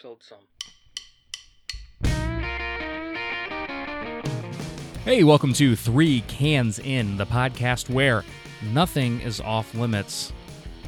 [0.00, 0.38] spilled some.
[5.04, 8.24] Hey, welcome to Three Cans In, the podcast where
[8.72, 10.32] nothing is off limits,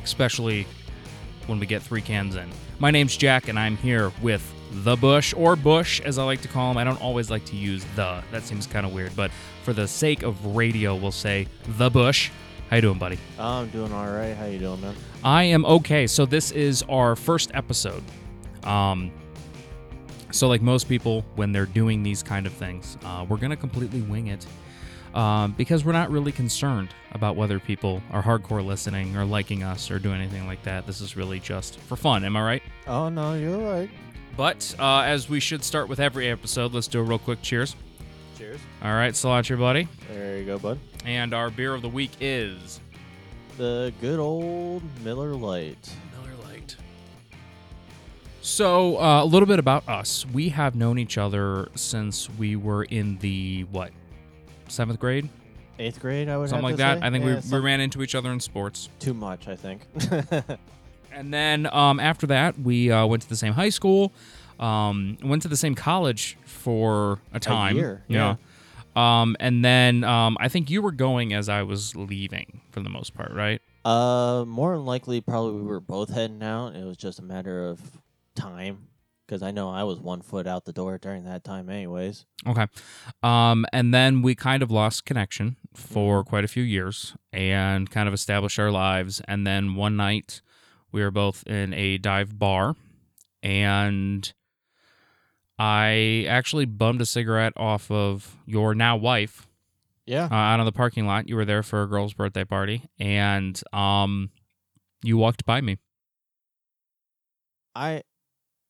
[0.02, 0.66] especially
[1.46, 2.48] when we get three cans in.
[2.78, 4.50] My name's Jack, and I'm here with
[4.82, 6.78] the Bush, or Bush as I like to call him.
[6.78, 9.30] I don't always like to use the, that seems kind of weird, but
[9.62, 12.30] for the sake of radio, we'll say the Bush.
[12.70, 13.18] How you doing, buddy?
[13.38, 14.32] I'm doing all right.
[14.32, 14.94] How you doing, man?
[15.22, 16.06] I am okay.
[16.06, 18.02] So this is our first episode.
[18.64, 19.10] Um,
[20.30, 24.00] so like most people, when they're doing these kind of things, uh, we're gonna completely
[24.02, 24.46] wing it
[25.14, 29.90] um, because we're not really concerned about whether people are hardcore listening or liking us
[29.90, 30.86] or doing anything like that.
[30.86, 32.24] This is really just for fun.
[32.24, 32.62] Am I right?
[32.86, 33.90] Oh no, you're right.
[34.36, 37.76] But uh, as we should start with every episode, let's do a real quick cheers.
[38.38, 38.58] Cheers.
[38.82, 39.86] All right, cilantro, buddy.
[40.10, 40.78] There you go, bud.
[41.04, 42.80] And our beer of the week is
[43.58, 44.82] The good old.
[45.04, 45.92] Miller Lite.
[48.44, 50.26] So, uh, a little bit about us.
[50.26, 53.92] We have known each other since we were in the what
[54.66, 55.28] seventh grade,
[55.78, 56.98] Eighth grade, I would something like that.
[56.98, 57.06] say.
[57.06, 59.46] I think Yeah, we, we ran into each other in sports, too much.
[59.46, 59.82] I think.
[61.12, 64.12] and then um, after that, we uh, went to the same high school,
[64.58, 67.76] um, went to the same college for a time.
[67.76, 68.36] year, yeah.
[68.96, 72.90] Um, and then um, I think you were going as I was leaving for the
[72.90, 73.62] most part, right?
[73.84, 76.74] uh, more than likely, probably we were both heading out.
[76.74, 77.80] It was just a matter of
[78.42, 78.88] time,
[79.26, 82.26] because I know I was one foot out the door during that time, anyways.
[82.46, 82.66] Okay.
[83.22, 88.08] Um, and then we kind of lost connection for quite a few years and kind
[88.08, 89.20] of established our lives.
[89.28, 90.42] And then one night
[90.90, 92.76] we were both in a dive bar
[93.42, 94.32] and
[95.58, 99.46] I actually bummed a cigarette off of your now wife
[100.06, 100.24] Yeah.
[100.30, 101.28] uh, out on the parking lot.
[101.28, 104.30] You were there for a girl's birthday party and um,
[105.02, 105.78] you walked by me.
[107.74, 108.02] I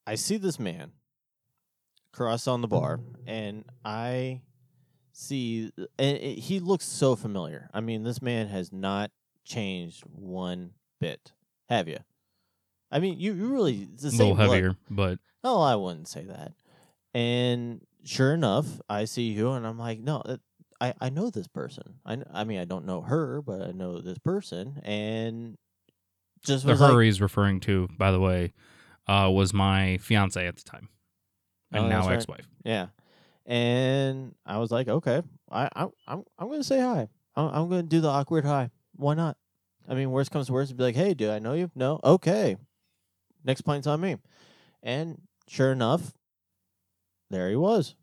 [0.06, 0.92] I see this man
[2.12, 4.42] cross on the bar, and I
[5.12, 7.70] see, and it, he looks so familiar.
[7.72, 9.10] I mean, this man has not
[9.44, 11.32] changed one bit,
[11.68, 11.98] have you?
[12.90, 14.38] I mean, you, you really it's the A little look.
[14.38, 16.52] heavier, but No, I wouldn't say that.
[17.14, 20.40] And sure enough, I see you, and I'm like, no, that-
[20.80, 22.00] I I know this person.
[22.04, 25.56] I I mean, I don't know her, but I know this person, and
[26.44, 28.52] just the was like, her he's referring to, by the way,
[29.06, 30.88] uh, was my fiance at the time
[31.72, 32.14] and Oh, now right.
[32.14, 32.48] ex-wife.
[32.64, 32.88] Yeah,
[33.46, 37.08] and I was like, okay, I, I I'm I'm gonna say hi.
[37.34, 38.70] I'm, I'm gonna do the awkward hi.
[38.96, 39.36] Why not?
[39.88, 41.70] I mean, worst comes to worst, be like, hey, do I know you?
[41.74, 41.98] No.
[42.04, 42.56] Okay.
[43.44, 44.16] Next point's on me.
[44.82, 46.12] And sure enough,
[47.30, 47.96] there he was,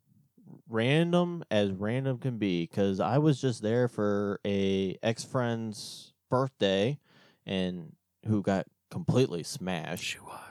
[0.68, 7.00] random as random can be, because I was just there for a ex friend's birthday,
[7.46, 7.94] and
[8.26, 10.22] who got completely smashed.
[10.22, 10.49] was.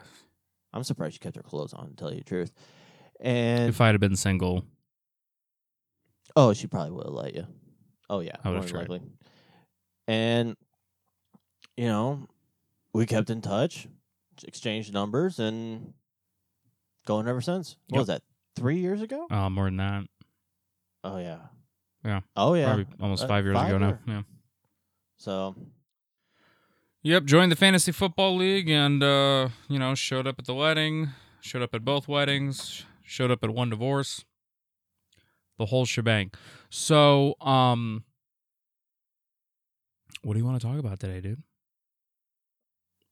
[0.73, 1.89] I'm surprised she kept her clothes on.
[1.91, 2.53] To tell you the truth.
[3.21, 4.65] And If I'd have been single,
[6.37, 7.47] Oh, she probably would have let you.
[8.11, 8.81] Oh yeah, I would've tried.
[8.89, 9.01] likely.
[10.07, 10.57] And
[11.77, 12.27] you know,
[12.93, 13.87] we kept in touch,
[14.47, 15.95] exchanged numbers, and
[17.07, 17.77] going ever since.
[17.89, 18.01] What Yep.
[18.01, 18.23] was that?
[18.57, 19.27] Three years ago?
[19.31, 20.05] uh, more than that,
[21.05, 21.39] Oh yeah.
[22.05, 22.21] Yeah.
[22.37, 22.65] Oh yeah.
[22.75, 23.99] probably almost Uh, five years five ago now.
[24.07, 24.23] Yeah.
[25.19, 25.55] So
[27.03, 31.11] Yep, joined the fantasy football league and uh, you know, showed up at the wedding,
[31.41, 34.25] showed up at both weddings, showed up at one divorce.
[35.59, 36.31] The whole shebang.
[36.71, 38.05] So, um
[40.23, 41.43] what do you want to talk about today, dude?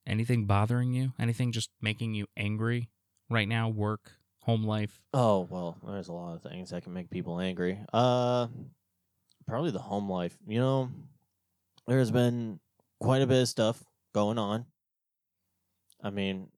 [0.06, 1.12] Anything bothering you?
[1.18, 2.88] Anything just making you angry
[3.30, 3.68] right now?
[3.68, 5.00] Work, home life?
[5.14, 7.78] oh well, there's a lot of things that can make people angry.
[7.92, 8.48] Uh
[9.46, 10.36] probably the home life.
[10.46, 10.90] You know,
[11.86, 12.58] there's been
[13.00, 14.66] quite a bit of stuff going on.
[16.02, 16.50] I mean,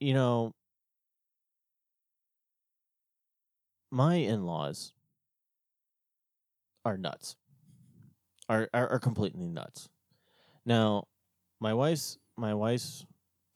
[0.00, 0.54] you know,
[3.90, 4.94] my in-laws
[6.84, 7.36] are nuts.
[8.48, 9.90] Are, are are completely nuts.
[10.66, 11.04] Now,
[11.60, 13.06] my wife's my wife's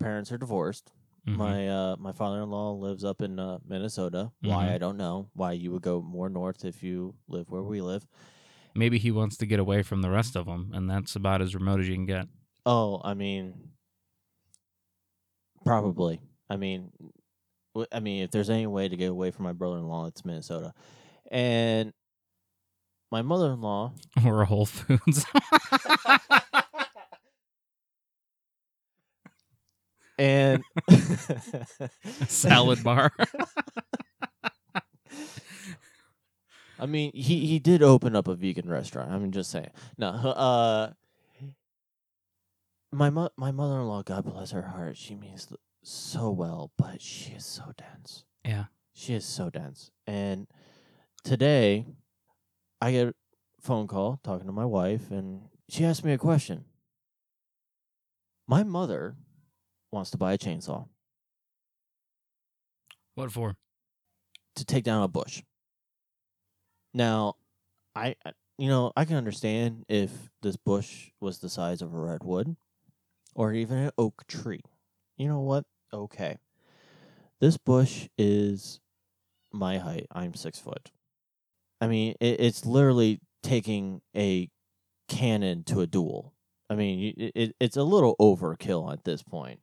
[0.00, 0.92] parents are divorced.
[1.26, 1.36] Mhm.
[1.38, 4.32] My uh my father-in-law lives up in uh, Minnesota.
[4.42, 4.74] Why Mhm.
[4.74, 5.30] I don't know.
[5.34, 8.06] Why you would go more north if you live where we live.
[8.74, 11.54] Maybe he wants to get away from the rest of them, and that's about as
[11.54, 12.26] remote as you can get.
[12.64, 13.54] Oh, I mean,
[15.64, 16.20] probably.
[16.48, 16.90] I mean,
[17.90, 20.72] I mean, if there's any way to get away from my brother-in-law, it's Minnesota.
[21.30, 21.92] And
[23.10, 23.92] my mother-in-law,
[24.24, 25.26] or a Whole Foods.
[30.18, 30.62] and
[32.28, 33.12] salad bar.
[36.82, 39.12] I mean, he he did open up a vegan restaurant.
[39.12, 39.70] I'm just saying.
[39.96, 40.92] No, uh,
[42.90, 45.46] my mo- my mother in law, God bless her heart, she means
[45.84, 48.24] so well, but she is so dense.
[48.44, 48.64] Yeah.
[48.94, 49.90] She is so dense.
[50.08, 50.48] And
[51.24, 51.86] today,
[52.80, 53.14] I get a
[53.60, 56.64] phone call talking to my wife, and she asked me a question.
[58.48, 59.14] My mother
[59.92, 60.88] wants to buy a chainsaw
[63.14, 63.56] What for?
[64.56, 65.42] to take down a bush.
[66.94, 67.36] Now,
[67.94, 68.16] I,
[68.58, 70.10] you know, I can understand if
[70.42, 72.56] this bush was the size of a redwood
[73.34, 74.62] or even an oak tree.
[75.16, 75.64] You know what?
[75.92, 76.38] Okay.
[77.40, 78.80] This bush is
[79.52, 80.06] my height.
[80.12, 80.90] I'm six foot.
[81.80, 84.48] I mean, it, it's literally taking a
[85.08, 86.34] cannon to a duel.
[86.70, 89.60] I mean, it, it, it's a little overkill at this point.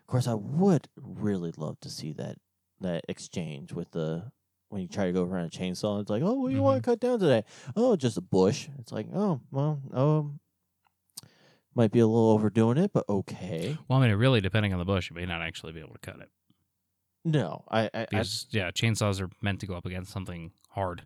[0.00, 2.36] Of course, I would really love to see that
[2.80, 4.32] that exchange with the
[4.70, 6.00] when you try to go around a chainsaw.
[6.00, 7.44] It's like, oh, what do you want to cut down today?
[7.76, 8.68] Oh, just a bush.
[8.78, 10.40] It's like, oh, well, um,
[11.74, 13.76] might be a little overdoing it, but okay.
[13.88, 15.98] Well, I mean, really, depending on the bush, you may not actually be able to
[15.98, 16.30] cut it
[17.24, 21.02] No, I, I, I because yeah, chainsaws are meant to go up against something hard.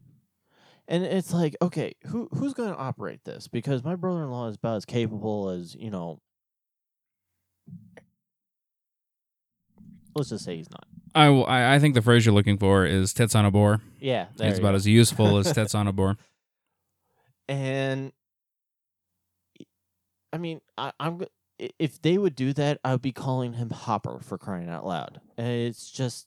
[0.87, 3.49] and it's like, okay, who who's going to operate this?
[3.49, 6.21] Because my brother-in-law is about as capable as you know.
[10.15, 10.87] Let's just say he's not.
[11.15, 13.81] I, I I think the phrase you're looking for is tits on a boar.
[14.01, 14.77] Yeah, It's about go.
[14.77, 16.17] as useful as tits on a boar.
[17.49, 18.13] and
[20.33, 21.23] I mean, I, I'm
[21.79, 25.21] if they would do that, I would be calling him Hopper for crying out loud.
[25.39, 26.27] And it's just,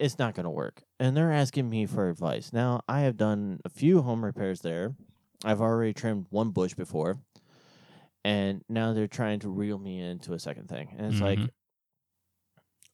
[0.00, 0.82] it's not going to work.
[0.98, 2.52] And they're asking me for advice.
[2.52, 4.96] Now, I have done a few home repairs there.
[5.44, 7.18] I've already trimmed one bush before,
[8.24, 10.88] and now they're trying to reel me into a second thing.
[10.98, 11.50] And it's like, Mhm.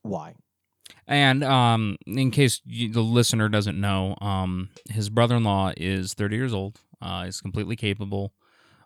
[0.02, 0.34] why?
[1.06, 6.54] And um, in case you, the listener doesn't know, um, his brother-in-law is 30 years
[6.54, 6.80] old.
[7.02, 8.32] Uh, he's completely capable.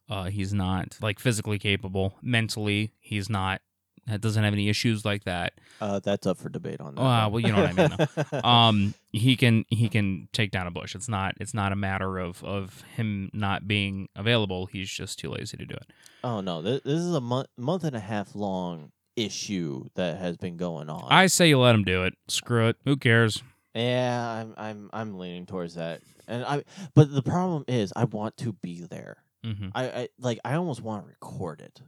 [0.08, 2.14] Uh, he's not like physically capable.
[2.22, 3.60] Mentally, he's not.
[4.06, 5.54] That doesn't have any issues like that.
[5.80, 7.00] Uh, that's up for debate on that.
[7.00, 10.70] Uh, well, you know what I mean, Um, he can he can take down a
[10.70, 10.94] bush.
[10.94, 14.66] It's not it's not a matter of of him not being available.
[14.66, 15.86] He's just too lazy to do it.
[16.22, 20.36] oh no, this, this is a month month and a half long issue that has
[20.36, 21.06] been going on.
[21.10, 22.14] I say you let him do it.
[22.28, 22.76] Screw it.
[22.84, 23.42] Who cares?
[23.74, 26.00] Yeah, I'm I'm I'm leaning towards that.
[26.28, 26.64] And I
[26.94, 29.18] but the problem is I want to be there.
[29.44, 31.80] hmm I, I like I almost want to record it.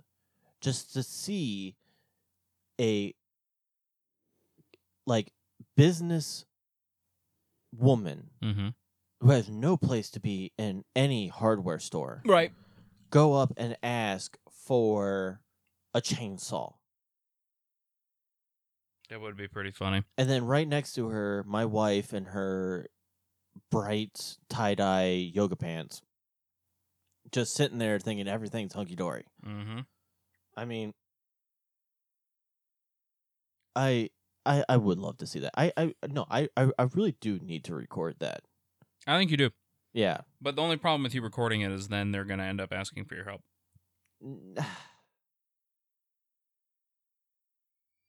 [0.60, 1.76] Just to see
[2.80, 3.14] a
[5.06, 5.32] like
[5.76, 6.44] business
[7.76, 8.68] woman hmm
[9.20, 12.52] who has no place to be in any hardware store Right.
[13.10, 15.40] go up and ask for
[15.94, 16.74] a chainsaw.
[19.10, 20.02] That would be pretty funny.
[20.18, 22.88] And then right next to her, my wife in her
[23.70, 26.02] bright tie dye yoga pants,
[27.30, 29.24] just sitting there thinking everything's hunky dory.
[29.46, 29.80] Mm-hmm.
[30.56, 30.92] I mean,
[33.74, 34.10] I,
[34.44, 35.52] I, I would love to see that.
[35.56, 38.40] I, I, no, I, I, I really do need to record that.
[39.06, 39.50] I think you do.
[39.92, 40.18] Yeah.
[40.40, 42.72] But the only problem with you recording it is then they're going to end up
[42.72, 43.42] asking for your help.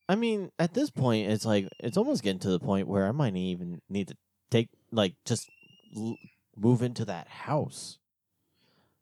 [0.10, 3.12] I mean, at this point, it's like it's almost getting to the point where I
[3.12, 4.18] might even need to
[4.50, 5.50] take like just
[5.96, 6.18] l-
[6.56, 8.00] move into that house.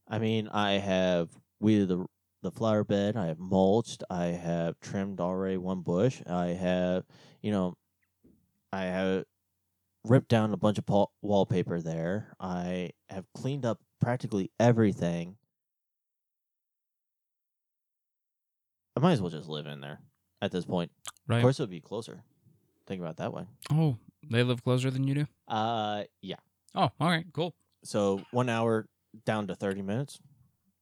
[0.08, 1.30] I mean, I have
[1.60, 2.06] weeded the
[2.42, 3.18] the flower bed.
[3.18, 4.04] I have mulched.
[4.10, 6.22] I have trimmed already one bush.
[6.28, 7.06] I have,
[7.42, 7.76] you know,
[8.72, 9.26] I have
[10.06, 12.34] ripped down a bunch of pol- wallpaper there.
[12.40, 15.38] I have cleaned up practically everything.
[18.96, 20.00] I might as well just live in there
[20.46, 20.92] at this point.
[21.28, 21.38] Right.
[21.38, 22.22] Of course, it would be closer.
[22.88, 23.46] Think about it that way.
[23.72, 23.98] Oh,
[24.30, 25.26] they live closer than you do?
[25.48, 26.36] Uh, yeah.
[26.76, 27.26] Oh, all right.
[27.34, 27.56] Cool.
[27.84, 28.88] So one hour
[29.26, 30.20] down to thirty minutes.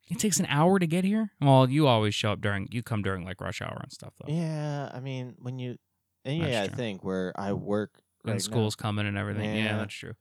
[0.09, 1.31] It takes an hour to get here?
[1.39, 4.31] Well, you always show up during, you come during like rush hour and stuff, though.
[4.33, 5.77] Yeah, I mean when you,
[6.25, 6.75] and That's yeah, I true.
[6.75, 7.91] think where I work
[8.25, 9.55] right now- and school's coming and everything.
[9.55, 9.63] Yeah.
[9.63, 9.77] Yeah.
[9.77, 10.13] that's true.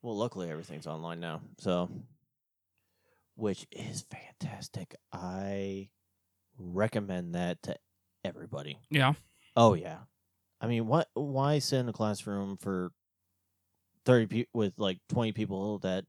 [0.00, 1.90] Well, luckily everything's online now, so
[3.34, 4.94] which is fantastic.
[5.12, 5.90] I
[6.58, 7.76] recommend that to
[8.24, 8.78] everybody.
[8.90, 9.14] Yeah.
[9.56, 9.98] Oh yeah,
[10.60, 11.08] I mean, what?
[11.14, 12.92] Why sit in a classroom for
[14.04, 16.04] thirty with like twenty people that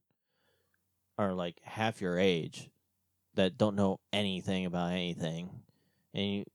[1.17, 2.69] are like half your age
[3.35, 5.49] that don't know anything about anything,
[6.13, 6.45] and you,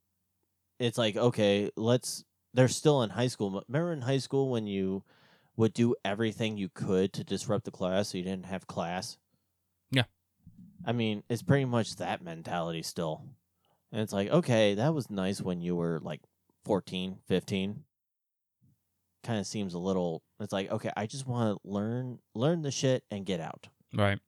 [0.78, 2.24] it's like okay, let's.
[2.54, 3.62] They're still in high school.
[3.68, 5.04] Remember in high school when you
[5.58, 9.18] would do everything you could to disrupt the class so you didn't have class.
[9.90, 10.04] Yeah.
[10.86, 13.22] I mean, it's pretty much that mentality still.
[13.92, 16.20] And it's like, okay, that was nice when you were like
[16.64, 17.84] 14, 15.
[19.24, 22.70] Kind of seems a little it's like, okay, I just want to learn learn the
[22.70, 23.68] shit and get out.
[23.94, 24.18] Right.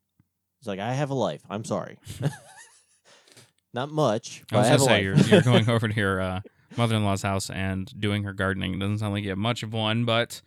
[0.59, 1.43] It's like I have a life.
[1.49, 1.99] I'm sorry.
[3.73, 5.95] Not much, I was I, going have to a say, you're, you're going over to
[5.95, 6.41] your uh,
[6.77, 8.75] mother in law's house and doing her gardening.
[8.75, 10.43] It doesn't sound like you have much of one, but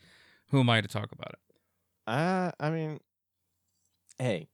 [0.50, 1.39] who am I to talk about it?
[2.05, 3.00] Uh, I mean,
[4.17, 4.50] hey,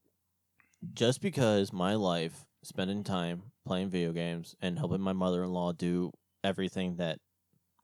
[0.94, 5.72] just because my life spending time playing video games and helping my mother in law
[5.72, 6.12] do
[6.44, 7.18] everything that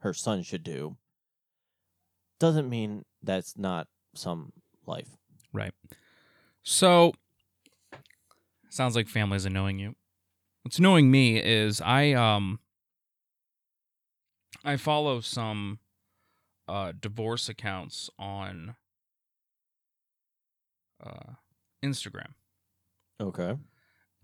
[0.00, 0.97] her son should do
[2.38, 4.52] doesn't mean that's not some
[4.87, 5.09] life.
[5.52, 5.73] Right.
[6.62, 7.12] So,
[8.68, 9.95] sounds like family's annoying you.
[10.62, 12.61] What's annoying me is I um
[14.64, 15.78] I follow some
[16.68, 18.75] uh divorce accounts on
[21.02, 21.35] uh
[21.83, 22.35] Instagram.
[23.21, 23.54] Okay.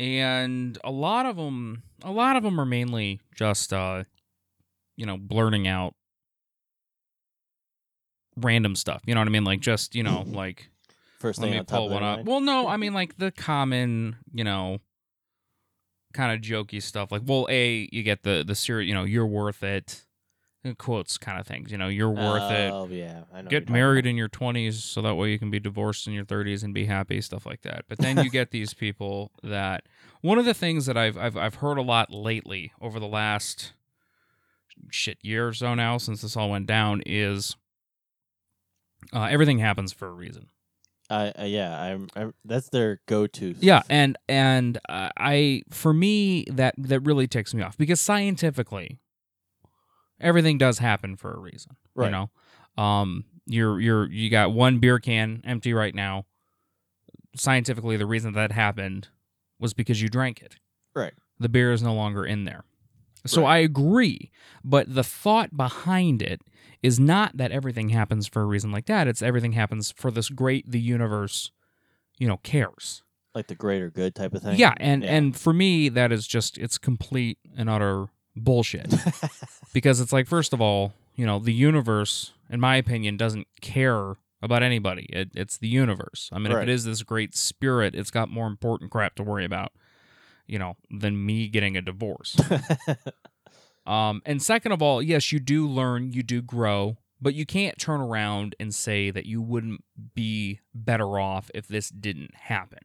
[0.02, 4.02] And a lot of them a lot of them are mainly just uh
[4.96, 5.94] you know blurting out
[8.36, 9.44] random stuff you know what i mean?
[9.44, 10.68] Like just you know like
[11.20, 12.16] First let thing me on top pull one up.
[12.18, 12.28] mind.
[12.28, 14.78] well no i mean like the common you know
[16.12, 19.26] kind of jokey stuff like well a you get the the serious you know you're
[19.26, 20.04] worth it
[20.78, 23.48] quotes kind of things you know you're worth it Oh yeah, I know.
[23.48, 26.62] get married in your 20s so that way you can be divorced in your 30s
[26.62, 29.82] and be happy stuff like that but then you get these people that
[30.20, 33.72] one of the things that I've, I've i've heard a lot lately over the last
[34.90, 37.56] shit year or so now since this all went down is
[39.12, 40.46] uh, everything happens for a reason
[41.10, 42.32] I uh, yeah, I'm, I'm.
[42.44, 43.54] That's their go-to.
[43.60, 49.00] yeah and and uh, i for me that that really ticks me off because scientifically
[50.22, 52.06] everything does happen for a reason Right.
[52.06, 52.30] you know
[52.82, 56.24] um you're you're you got one beer can empty right now
[57.34, 59.08] scientifically the reason that happened
[59.58, 60.56] was because you drank it
[60.94, 61.14] Right.
[61.38, 62.64] the beer is no longer in there
[63.26, 63.52] so Right.
[63.54, 64.30] i agree
[64.64, 66.42] but the thought behind it
[66.82, 70.28] is not that everything happens for a reason like that it's everything happens for this
[70.28, 71.50] great the universe
[72.18, 73.02] you know cares
[73.34, 74.58] like the greater good type of thing.
[74.58, 75.14] yeah, and Yeah.
[75.14, 78.92] and for me that is just it's complete and utter bullshit
[79.72, 84.16] because it's like first of all, you know, the universe in my opinion doesn't care
[84.42, 85.04] about anybody.
[85.10, 86.28] It, it's the universe.
[86.32, 89.44] I mean, if it is this great spirit, it's got more important crap to worry
[89.44, 89.72] about,
[90.46, 92.36] you know, than me getting a divorce.
[93.84, 97.78] Um, and second of all, yes, you do learn, you do grow, but you can't
[97.80, 99.82] turn around and say that you wouldn't
[100.14, 102.78] be better off if this didn't happen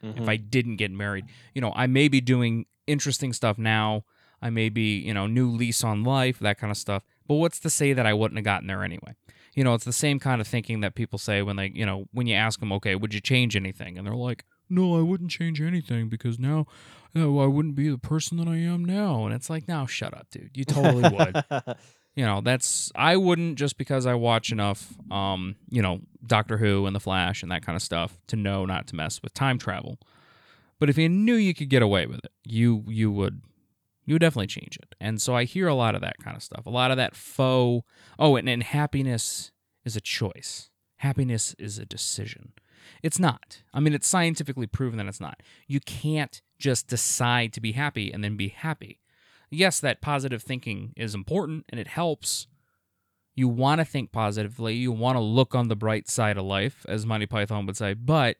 [0.00, 0.28] if Mhm.
[0.28, 1.24] I didn't get married.
[1.54, 4.04] You know, I may be doing interesting stuff now.
[4.40, 7.02] I may be, you know, new lease on life, that kind of stuff.
[7.26, 9.14] But what's to say that I wouldn't have gotten there anyway?
[9.54, 12.06] You know, it's the same kind of thinking that people say when they, you know,
[12.12, 13.98] when you ask them, okay, would you change anything?
[13.98, 16.66] And they're like, no, I wouldn't change anything because now
[17.14, 19.24] no, I wouldn't be the person that I am now.
[19.24, 20.50] And it's like, now shut up, dude.
[20.54, 21.42] You totally would
[22.18, 26.84] you know that's i wouldn't just because i watch enough um you know doctor who
[26.84, 29.56] and the flash and that kind of stuff to know not to mess with time
[29.56, 29.98] travel
[30.80, 33.40] but if you knew you could get away with it you you would
[34.08, 36.42] you would definitely change it and so i hear a lot of that kind of
[36.42, 37.86] stuff a lot of that faux
[38.18, 39.52] oh and, and happiness
[39.84, 42.52] is a choice happiness is a decision
[43.02, 47.60] it's not i mean it's scientifically proven that it's not you can't just decide to
[47.60, 48.98] be happy and then be happy
[49.50, 52.46] yes, that positive thinking is important and it helps.
[53.34, 54.74] You want to think positively.
[54.74, 57.94] You want to look on the bright side of life, as Monty Python would say.
[57.94, 58.36] But,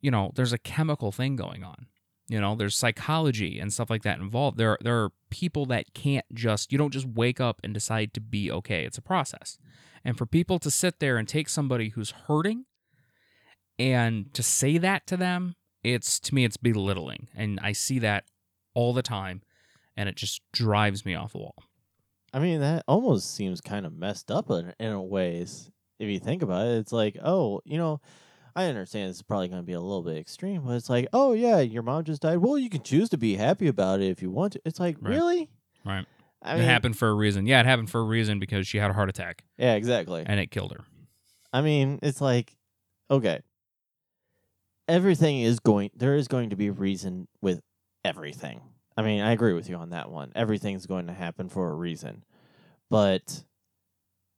[0.00, 1.86] you know, there's a chemical thing going on.
[2.28, 4.56] You know, there's psychology and stuff like that involved.
[4.56, 8.20] There, there are people that can't just, you don't just wake up and decide to
[8.20, 8.84] be okay.
[8.84, 9.58] It's a process.
[10.04, 12.64] And for people to sit there and take somebody who's hurting
[13.78, 17.28] and to say that to them, it's, to me, it's belittling.
[17.34, 18.24] And I see that
[18.74, 19.42] all the time
[19.96, 21.62] and it just drives me off the wall.
[22.32, 25.70] I mean, that almost seems kind of messed up in, in a ways.
[25.98, 28.00] If you think about it, it's like, oh, you know,
[28.56, 31.08] I understand this is probably going to be a little bit extreme, but it's like,
[31.12, 32.36] oh yeah, your mom just died.
[32.38, 34.60] Well, you can choose to be happy about it if you want to.
[34.64, 35.10] It's like, Right.
[35.14, 35.50] really?
[35.84, 36.06] Right.
[36.42, 37.46] I it mean, happened for a reason.
[37.46, 40.22] Yeah, it happened for a reason because she had a heart attack Yeah, exactly.
[40.26, 40.84] and it killed her.
[41.52, 42.54] I mean, it's like,
[43.10, 43.40] okay,
[44.88, 45.90] everything is going.
[45.96, 47.60] There is going to be reason with
[48.04, 48.60] everything.
[48.96, 50.30] I mean, I agree with you on that one.
[50.34, 52.24] Everything's going to happen for a reason,
[52.90, 53.42] but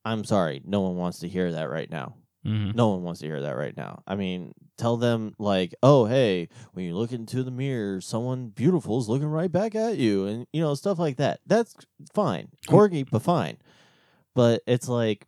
[0.05, 2.15] I'm sorry, no one wants to hear that right now.
[2.47, 4.03] Hmm No one wants to hear that right now.
[4.07, 8.99] I mean, tell them like, "Oh, hey, when you look into the mirror, someone beautiful
[8.99, 11.41] is looking right back at you," and you know stuff like that.
[11.47, 11.75] That's
[12.15, 13.59] fine, corgi, but fine.
[14.35, 15.27] But it's like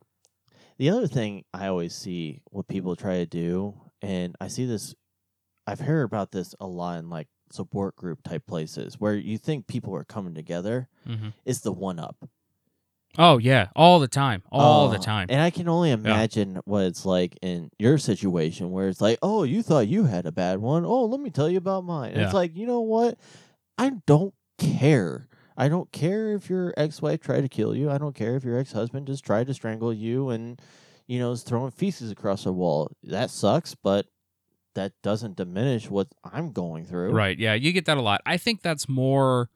[0.78, 4.94] the other thing I always see what people try to do, and I see this.
[5.66, 9.66] I've heard about this a lot in like support group type places where you think
[9.66, 10.88] people are coming together.
[11.06, 12.16] hmm It's the one up.
[13.18, 15.26] Oh yeah, all the time, all the Oh, time.
[15.28, 19.42] And I can only imagine what it's like in your situation where it's like, oh,
[19.42, 20.84] you thought you had a bad one.
[20.84, 22.12] Oh, let me tell you about mine.
[22.14, 22.24] Yeah.
[22.24, 23.18] It's like, you know what?
[23.76, 27.90] I don't care I don't care if your ex-wife tried to kill you.
[27.90, 30.62] I don't care if your ex-husband just tried to strangle you and
[31.08, 32.92] you know is throwing feces across the wall.
[33.02, 34.06] That sucks, but
[34.76, 37.10] that doesn't diminish what I'm going through.
[37.10, 37.36] Right.
[37.36, 38.22] Yeah, you get that a lot.
[38.24, 39.50] I think that's more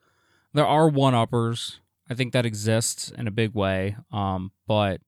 [0.53, 1.79] there are one uppers.
[2.11, 3.97] I think that exists in a big way.
[4.13, 5.01] Um, but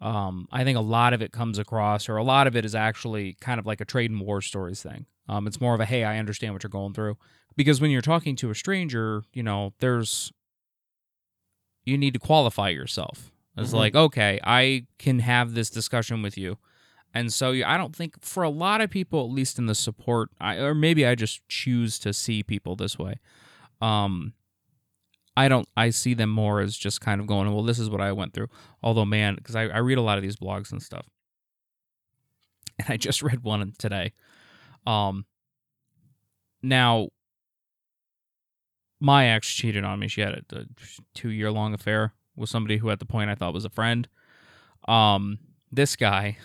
[0.00, 2.74] um, I think a lot of it comes across, or a lot of it is
[2.74, 5.06] actually kind of like a trade and war stories thing.
[5.28, 7.16] Um, it's more of a hey, I understand what you're going through,
[7.56, 10.32] because when you're talking to a stranger, you know, there's
[11.84, 13.32] you need to qualify yourself.
[13.56, 13.76] It's Mhm.
[13.76, 16.58] like okay, I can have this discussion with you,
[17.12, 20.30] and so I don't think for a lot of people, at least in the support,
[20.40, 23.18] I, or maybe I just choose to see people this way.
[23.80, 24.34] Um,
[25.38, 25.68] I don't.
[25.76, 28.34] I see them more as just kind of going, well, this is what I went
[28.34, 28.48] through.
[28.82, 31.06] Although, man, because I, I read a lot of these blogs and stuff,
[32.76, 34.14] and I just read one today.
[34.84, 35.26] Um,
[36.60, 37.10] now,
[38.98, 40.08] my ex cheated on me.
[40.08, 40.64] She had a, a
[41.14, 44.08] two year long affair with somebody who, at the point, I thought was a friend.
[44.88, 45.38] Um,
[45.70, 46.38] this guy,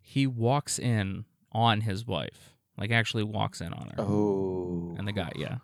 [0.00, 4.02] he walks in on his wife, like actually walks in on her.
[4.02, 4.94] Oh.
[4.96, 5.58] And the guy, yeah.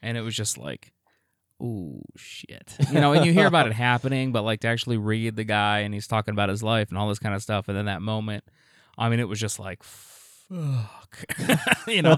[0.00, 0.94] And it was just like,
[1.60, 2.76] ooh, shit.
[2.92, 5.80] You know, and you hear about it happening, but like to actually read the guy
[5.80, 7.68] and he's talking about his life and all this kind of stuff.
[7.68, 8.44] And then that moment,
[8.98, 11.24] I mean, it was just like, fuck.
[11.86, 12.16] you know,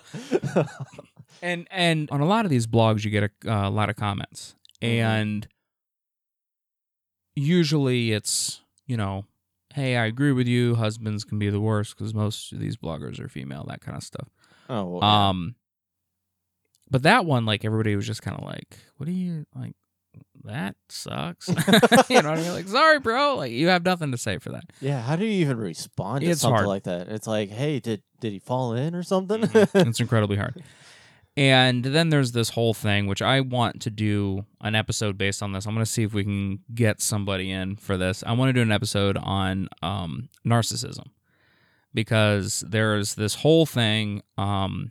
[1.43, 3.97] and and on a lot of these blogs, you get a, uh, a lot of
[3.97, 4.89] comments, Mhm.
[4.89, 5.49] and
[7.35, 9.25] usually it's you know,
[9.75, 10.75] hey, I agree with you.
[10.75, 14.03] Husbands can be the worst because most of these bloggers are female, that kind of
[14.03, 14.29] stuff.
[14.69, 15.05] oh, well.
[15.05, 15.55] Um,
[16.93, 19.75] but that one, like everybody was just kind of like, "What do you like?
[20.45, 22.53] That sucks." you know what I mean?
[22.53, 23.37] Like, sorry, bro.
[23.37, 24.65] Like, you have nothing to say for that.
[24.81, 26.69] yeah, how do you even respond to It's something hard.
[26.69, 27.09] like that?
[27.09, 29.41] It's like, hey, did did he fall in or something?
[29.43, 29.87] Mhm.
[29.89, 30.63] it's incredibly hard.
[31.35, 35.53] And then there's this whole thing, which I want to do an episode based on
[35.53, 35.65] this.
[35.67, 38.23] I'm going to see if we can get somebody in for this.
[38.27, 41.07] I want to do an episode on um, narcissism
[41.95, 44.91] because there's this whole thing um,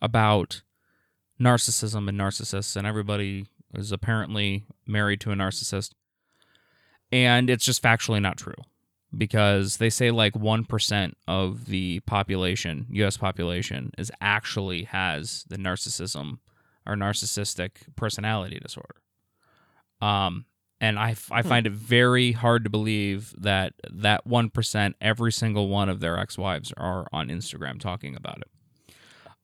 [0.00, 0.62] about
[1.40, 5.92] narcissism and narcissists, and everybody is apparently married to a narcissist.
[7.12, 8.54] And it's just factually not true
[9.16, 16.38] because they say like 1% of the population, US population, is actually has the narcissism
[16.86, 18.96] or narcissistic personality disorder.
[20.00, 20.46] Um,
[20.80, 21.48] and I, Hmm.
[21.48, 26.36] find it very hard to believe that that 1%, every single one of their ex
[26.36, 28.48] wives are on Instagram talking about it.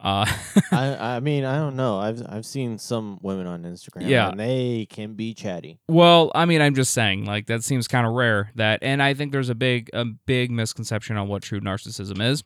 [0.02, 0.26] Uh,
[0.72, 1.98] I I mean, I don't know.
[1.98, 4.30] I've I've seen some women on Instagram Yeah.
[4.30, 5.78] and they can be chatty.
[5.88, 8.50] Well, I mean, I'm just saying, like that seems kind of rare.
[8.56, 12.42] That, and I think there's a big, a big misconception on what true narcissism is.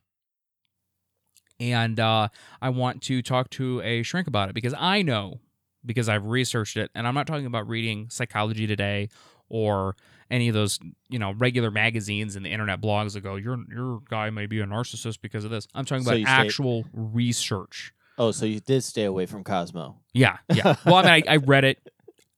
[1.58, 2.28] And uh,
[2.60, 5.40] I want to talk to a shrink about it because I know,
[5.84, 9.08] because I've researched it, and I'm not talking about reading Psychology Today
[9.48, 9.96] or
[10.30, 10.78] any of those,
[11.08, 14.60] you know, regular magazines and the internet blogs that go, your your guy may be
[14.60, 15.66] a narcissist because of this.
[15.74, 17.92] I'm talking So about actual research.
[18.18, 19.96] Oh, so you did stay away from Cosmo.
[20.14, 20.76] Yeah, yeah.
[20.86, 21.78] Well, I mean, I, I read it.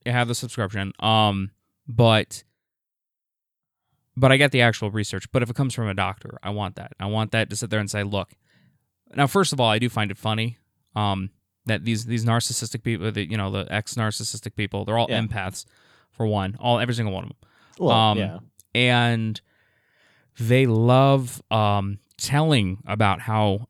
[0.05, 0.91] I have the subscription.
[0.99, 1.51] Um,
[1.87, 2.43] but
[4.15, 5.31] but I get the actual research.
[5.31, 6.91] But if it comes from a doctor, I want that.
[6.99, 8.31] I want that to sit there and say, look.
[9.15, 10.57] Now, first of all, I do find it funny.
[10.95, 11.31] Um,
[11.65, 15.21] that these these narcissistic people, the, you know, the ex narcissistic people, they're all Yeah.
[15.21, 15.65] empaths,
[16.19, 16.57] for one.
[16.59, 17.37] All every single one of them
[17.79, 18.39] Well, Um, yeah.
[18.75, 19.39] and
[20.37, 23.67] they love um, telling about how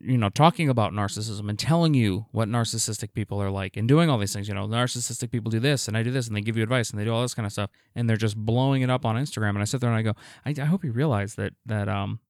[0.00, 4.08] you know talking about narcissism and telling you what narcissistic people are like and doing
[4.10, 6.42] all these things you know narcissistic people do this and i do this and they
[6.42, 8.82] give you advice and they do all this kind of stuff and they're just blowing
[8.82, 10.12] it up on instagram and i sit there and i go
[10.44, 12.20] i, I hope you realize that that um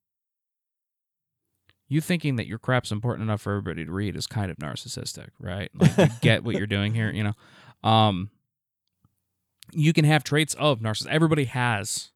[1.88, 5.28] you thinking that your crap's important enough for everybody to read is kind of narcissistic
[5.40, 7.34] right like you get what you're doing here you know
[7.88, 8.30] um
[9.74, 11.08] you can have traits of narcissism.
[11.08, 12.10] Everybody has,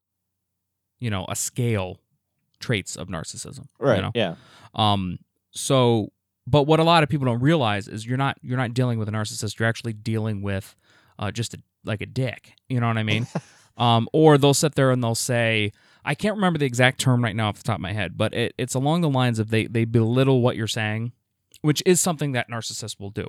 [0.99, 2.01] you know, a scale
[2.61, 3.67] traits of narcissism.
[3.79, 3.97] Right.
[3.97, 4.13] you know?
[4.15, 4.35] Yeah.
[4.75, 5.19] Um.
[5.51, 6.13] So,
[6.47, 9.09] but what a lot of people don't realize is you're not you're not dealing with
[9.09, 9.59] a narcissist.
[9.59, 10.75] You're actually dealing with
[11.19, 12.55] uh, just a, like a dick.
[12.69, 13.27] You know what I mean?
[13.77, 14.09] um.
[14.13, 15.73] Or they'll sit there and they'll say,
[16.05, 18.33] I can't remember the exact term right now off the top of my head, but
[18.33, 21.13] it, it's along the lines of they they belittle what you're saying,
[21.63, 23.27] which is something that narcissists will do.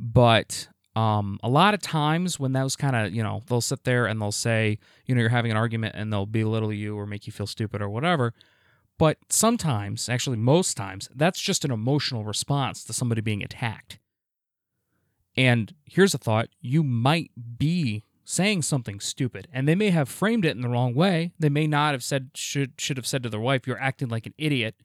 [0.00, 4.06] But um, a lot of times when those kind of you know they'll sit there
[4.06, 7.26] and they'll say you know you're having an argument and they'll belittle you or make
[7.26, 8.34] you feel stupid or whatever.
[8.98, 13.98] But sometimes actually most times that's just an emotional response to somebody being attacked.
[15.36, 20.44] And here's a thought you might be saying something stupid and they may have framed
[20.44, 21.32] it in the wrong way.
[21.38, 24.26] They may not have said should should have said to their wife you're acting like
[24.26, 24.76] an idiot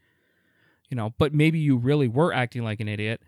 [0.90, 3.22] you know but maybe you really were acting like an idiot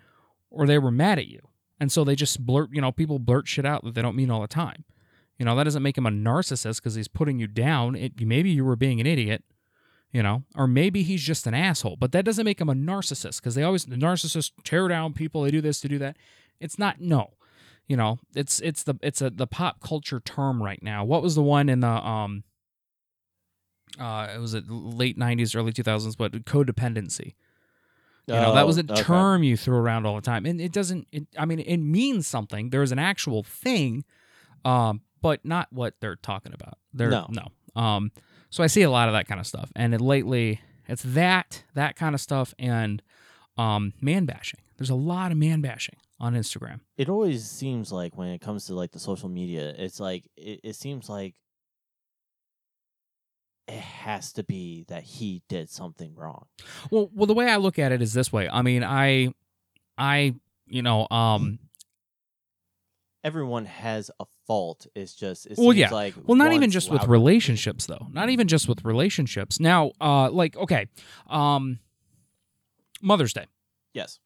[0.50, 1.49] or they were mad at you
[1.80, 4.30] And so they just blurt, you know, people blurt shit out that they don't mean
[4.30, 4.84] all the time.
[5.38, 7.96] You know, that doesn't make him a narcissist because he's putting you down.
[7.96, 9.44] It, maybe you were being an idiot,
[10.12, 13.38] you know, or maybe he's just an asshole, but that doesn't make him a narcissist
[13.38, 16.18] because they always, the narcissists tear down people, they do this to do that.
[16.60, 17.36] It's not, no.
[17.90, 21.04] You know, it's it's the it's a the pop culture term right now.
[21.04, 22.44] What was the one in the um
[24.00, 27.34] uh it was at late 90s early 2000s but codependency
[28.36, 29.04] you know, that was a Oh, okay.
[29.04, 31.08] term you threw around all the time, and it doesn't.
[31.12, 32.70] It, I mean, it means something.
[32.70, 34.04] There's an actual thing,
[34.66, 36.78] um, but not what they're talking about.
[36.94, 37.28] They're No.
[37.30, 37.82] no.
[37.82, 38.12] Um,
[38.50, 41.64] so I see a lot of that kind of stuff, and it, lately it's that
[41.76, 43.02] that kind of stuff and
[43.58, 44.60] um, man bashing.
[44.78, 46.80] There's a lot of man bashing on Instagram.
[46.98, 50.62] It always seems like when it comes to like the social media, it's like it,
[50.64, 51.36] it seems like
[53.70, 56.46] it has to be that he did something wrong.
[56.92, 58.50] Well, well, the way I look at it is this way.
[58.50, 59.34] I mean, I,
[59.98, 61.60] I, you know, um,
[63.22, 64.88] Everyone has a fault.
[64.96, 65.90] It's just it Well, yeah.
[65.90, 68.08] like Well, not even just with relationships though.
[68.14, 69.60] Not even just with relationships.
[69.60, 70.88] Now, uh like okay,
[71.30, 71.80] um
[73.02, 73.46] Mother's Day.
[73.94, 74.20] Yes.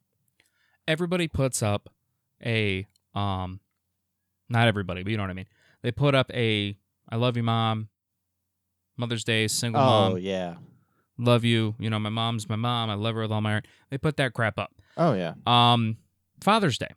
[0.88, 1.90] Everybody puts up
[2.46, 3.62] a um
[4.48, 5.48] not everybody, but you know what I mean.
[5.82, 6.78] They put up a
[7.10, 7.90] I love you mom.
[8.98, 10.56] Mother's Day, single Oh mom, Oh yeah.
[11.18, 11.76] love you.
[11.80, 12.90] You know, my mom's my mom.
[12.90, 13.68] I love her with all my heart.
[13.90, 14.72] They put that crap up.
[14.98, 15.34] Oh yeah.
[15.46, 15.98] Um,
[16.42, 16.92] Father's Day.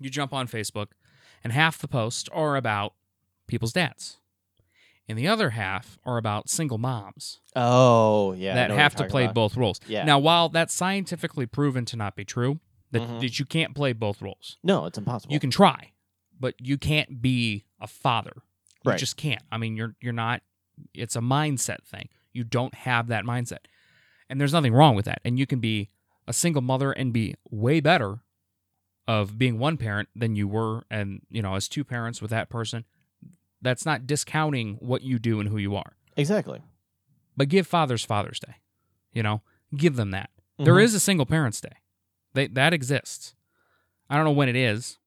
[0.00, 0.88] You jump on Facebook,
[1.42, 2.94] and half the posts are about
[3.48, 4.18] people's dads,
[5.08, 8.54] and the other half are about single moms Oh yeah.
[8.54, 9.34] That have to play about.
[9.34, 9.80] both roles.
[9.88, 10.04] Yeah.
[10.04, 12.60] Now, while that's scientifically proven to not be true,
[12.92, 13.20] that, Mhm.
[13.20, 15.32] that you can't play both roles, No, it's impossible.
[15.32, 15.92] you can try,
[16.38, 18.32] but you can't be a father.
[18.84, 18.98] You Right.
[18.98, 19.42] just can't.
[19.50, 20.42] I mean, you're you're not.
[20.94, 22.08] It's a mindset thing.
[22.32, 23.66] You don't have that mindset,
[24.28, 25.20] and there's nothing wrong with that.
[25.24, 25.90] And you can be
[26.26, 28.20] a single mother and be way better
[29.06, 32.48] of being one parent than you were, and you know, as two parents with that
[32.50, 32.84] person.
[33.60, 35.96] That's not discounting what you do and who you are.
[36.16, 36.60] exactly.
[37.36, 38.54] But give fathers Father's Day.
[39.12, 39.42] You know,
[39.76, 40.30] give them that.
[40.58, 40.82] There Mhm.
[40.84, 41.76] is a single parents day.
[42.34, 43.34] They, that exists.
[44.10, 44.97] I don't know when it is.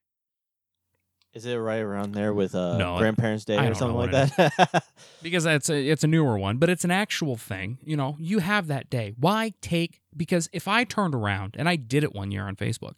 [1.34, 4.84] Is it right around there with uh No, Grandparents' Day I or something like that?
[5.22, 7.78] because it's a it's a newer one, but it's an actual thing.
[7.84, 9.14] You know, you have that day.
[9.18, 10.02] Why take?
[10.16, 12.98] Because if I turned around and I did it one year on Facebook,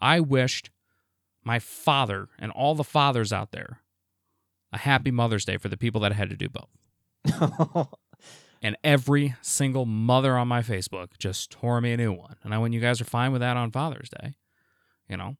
[0.00, 0.70] I wished
[1.42, 3.80] my father and all the fathers out there
[4.72, 7.88] a happy Mother's Day for the people that had to do both.
[8.64, 12.36] And every single mother on my Facebook just tore me a new one.
[12.42, 14.36] And I when you guys are fine with that on Father's Day,
[15.06, 15.36] you know,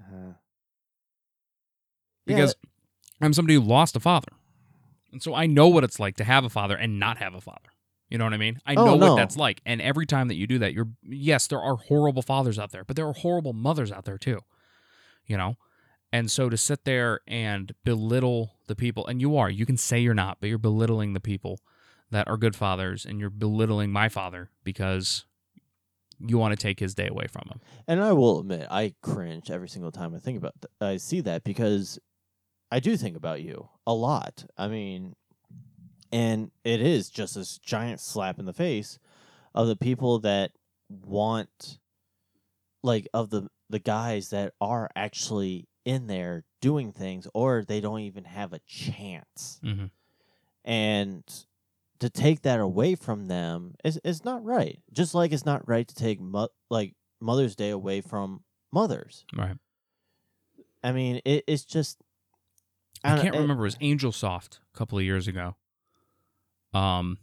[0.00, 0.32] Uh,
[2.28, 2.54] because
[3.20, 4.28] I'm somebody who lost a father.
[5.12, 7.40] And so I know what it's like to have a father and not have a
[7.40, 7.70] father.
[8.10, 8.60] You know what I mean?
[8.66, 9.08] I Oh, know no.
[9.10, 9.60] what that's like.
[9.66, 12.84] And every time that you do that, you're yes, there are horrible fathers out there,
[12.84, 14.40] but there are horrible mothers out there too.
[15.26, 15.56] You know?
[16.10, 19.98] And so to sit there and belittle the people, and you are, you can say
[19.98, 21.60] you're not, but you're belittling the people
[22.10, 25.26] that are good fathers, and you're belittling my father because
[26.18, 27.60] you want to take his day away from him.
[27.86, 31.20] And I will admit, I cringe every single time I think about th- I see
[31.20, 31.98] that because
[32.70, 34.44] I do think about you a lot.
[34.56, 35.16] I mean,
[36.12, 38.98] and it is just this giant slap in the face
[39.54, 40.52] of the people that
[40.88, 41.78] want
[42.82, 48.00] like of the the guys that are actually in there doing things or they don't
[48.00, 49.60] even have a chance.
[49.64, 49.86] Mm-hmm.
[50.64, 51.24] And
[51.98, 54.80] to take that away from them is is not right.
[54.92, 59.24] Just like it's not right to take mo- like Mother's Day away from mothers.
[59.36, 59.56] Right.
[60.82, 61.98] I mean, it, it's just
[63.04, 63.64] I, don't- can't it- remember.
[63.64, 65.56] It was Angel Soft a couple of years ago.
[66.74, 67.18] Um,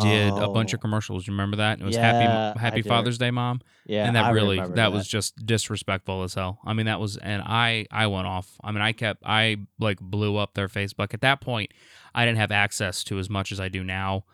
[0.00, 0.82] did a bunch of Oh.
[0.82, 1.26] commercials.
[1.26, 1.80] You remember that?
[1.80, 2.82] It was Yeah, Happy Happy.
[2.82, 3.60] Father's Day, Mom.
[3.84, 6.60] Yeah, and that I really remember that, was just disrespectful as hell.
[6.64, 8.48] I mean, that was and I I went off.
[8.64, 11.12] I mean, I kept I like blew up their Facebook.
[11.14, 11.72] At that point,
[12.14, 14.24] I didn't have access to as much as I do now.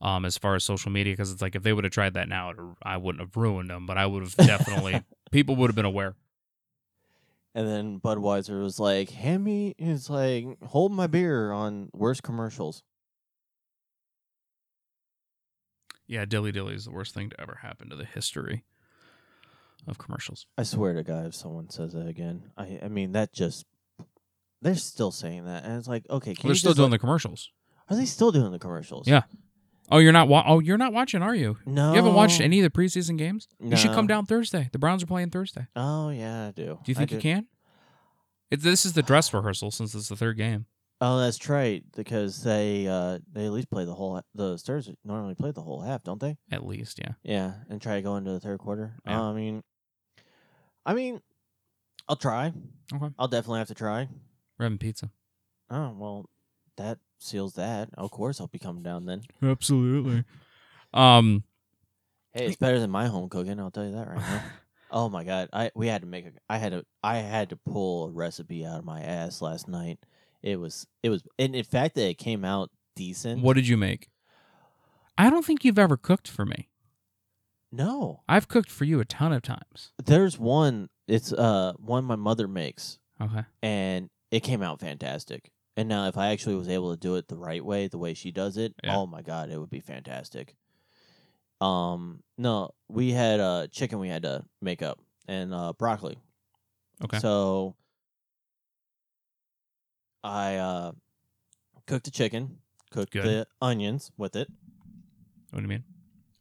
[0.00, 2.28] Um, as far as social media, because it's like if they would have tried that
[2.28, 5.74] now, it, I wouldn't have ruined them, but I would have definitely people would have
[5.74, 6.14] been aware.
[7.58, 12.84] And then Budweiser was like, "Hand me," it's like, "Hold my beer" on worst commercials.
[16.06, 18.62] Yeah, dilly dilly is the worst thing to ever happen to the history
[19.88, 20.46] of commercials.
[20.56, 23.66] I swear to God, if someone says that again, I I mean that just
[24.62, 27.00] they're still saying that, and it's like, okay, can They're you still doing let- the
[27.00, 27.50] commercials.
[27.90, 29.08] Are they still doing the commercials?
[29.08, 29.22] Yeah.
[29.90, 30.28] Oh, you're not.
[30.28, 31.56] Wa- oh, you're not watching, are you?
[31.66, 33.48] No, You haven't watched any of the preseason games.
[33.60, 34.68] You should come down Thursday.
[34.72, 35.66] The Browns are playing Thursday.
[35.76, 36.78] Oh yeah, I do.
[36.84, 37.46] Do you I think you can?
[38.50, 40.66] It, this is the dress rehearsal since it's the third game.
[41.00, 41.84] Oh, that's right.
[41.96, 45.80] Because they uh they at least play the whole the Stars normally play the whole
[45.80, 46.36] half, don't they?
[46.50, 47.12] At least, yeah.
[47.22, 48.94] Yeah, and try to go into the third quarter.
[49.06, 49.20] Yeah.
[49.20, 49.62] Uh, I mean,
[50.84, 51.20] I mean,
[52.08, 52.52] I'll try.
[52.92, 53.10] Okay.
[53.18, 54.08] I'll definitely have to try.
[54.58, 55.10] We're having pizza.
[55.70, 56.28] Oh well,
[56.78, 57.90] that seals that.
[57.96, 59.22] Of course, I'll be coming down then.
[59.42, 60.24] Absolutely.
[60.94, 61.44] Um,
[62.32, 63.58] Hey, it's better than my home cooking.
[63.58, 64.42] I'll tell you that right now.
[64.90, 66.30] oh my god, I we had to make a.
[66.48, 66.84] I had to.
[67.02, 69.98] I had to pull a recipe out of my ass last night.
[70.42, 70.86] It was.
[71.02, 71.22] It was.
[71.38, 73.42] And in fact, that it came out decent.
[73.42, 74.08] what did you make?
[75.16, 76.68] I don't think you've ever cooked for me.
[77.72, 79.92] No, I've cooked for you a ton of times.
[80.04, 80.88] there's one.
[81.08, 83.44] It's uh one my mother makes, Okay.
[83.62, 85.50] and it came out fantastic.
[85.78, 88.12] And now, if I actually was able to do it the right way, the way
[88.12, 88.96] she does it, Yeah.
[88.96, 90.56] oh my god, it would be fantastic.
[91.60, 96.18] Um, no, we had uh chicken we had to make up and uh broccoli.
[97.04, 97.20] Okay.
[97.20, 97.76] So
[100.24, 100.92] I uh
[101.86, 102.58] cooked the chicken,
[102.90, 103.24] cooked Good.
[103.24, 104.48] the onions with it.
[105.50, 105.84] What do you mean?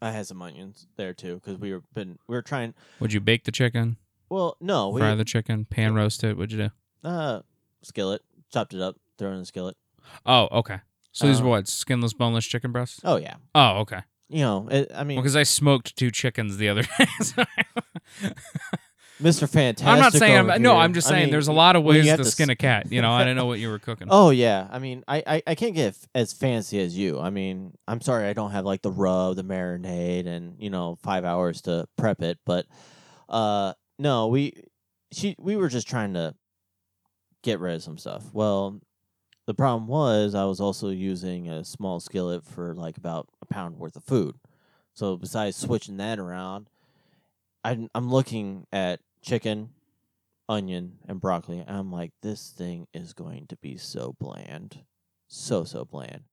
[0.02, 2.74] I had some onions there too because we were been we were trying.
[3.00, 3.98] Would you bake the chicken?
[4.30, 5.66] Well, no, we Fry the chicken?
[5.66, 6.38] Pan roast it?
[6.38, 6.70] What'd you
[7.04, 7.08] do?
[7.08, 7.42] uh
[7.84, 9.76] skillet chopped it up, throw it in the skillet.
[10.26, 10.80] Oh, okay.
[11.12, 11.68] So these are Uh, what?
[11.68, 13.00] Skinless, boneless chicken breasts?
[13.04, 14.02] Oh yeah, Oh, okay.
[14.30, 17.08] you know, it, I mean, Well, because I smoked two chickens the other day.
[17.22, 17.44] so-
[19.22, 19.50] Mr.
[19.50, 19.88] Fantastic.
[19.88, 20.38] I'm not saying.
[20.38, 20.80] over I'm, no, here.
[20.84, 21.24] I'm just I saying.
[21.24, 22.92] mean, there's a lot of when you ways have to to skin a cat.
[22.92, 24.10] You know, I didn't know what you were cooking.
[24.12, 27.20] Oh yeah, I mean, I, I I can't get f- as fancy as you.
[27.20, 31.00] I mean, I'm sorry, I don't have like the rub, the marinade, and you know,
[31.02, 32.38] five hours to prep it.
[32.46, 32.68] But
[33.28, 34.54] uh, no, we
[35.12, 36.36] she we were just trying to
[37.42, 38.24] get rid of some stuff.
[38.34, 38.80] Well,
[39.48, 43.78] the problem was I was also using a small skillet for like about a pound
[43.78, 44.36] worth of food.
[44.94, 46.70] So besides switching that around,
[47.64, 49.70] I'm I'm looking at chicken,
[50.50, 51.60] onion, and broccoli.
[51.66, 54.84] And I'm like, this thing is going to be so bland,
[55.28, 56.24] so so bland.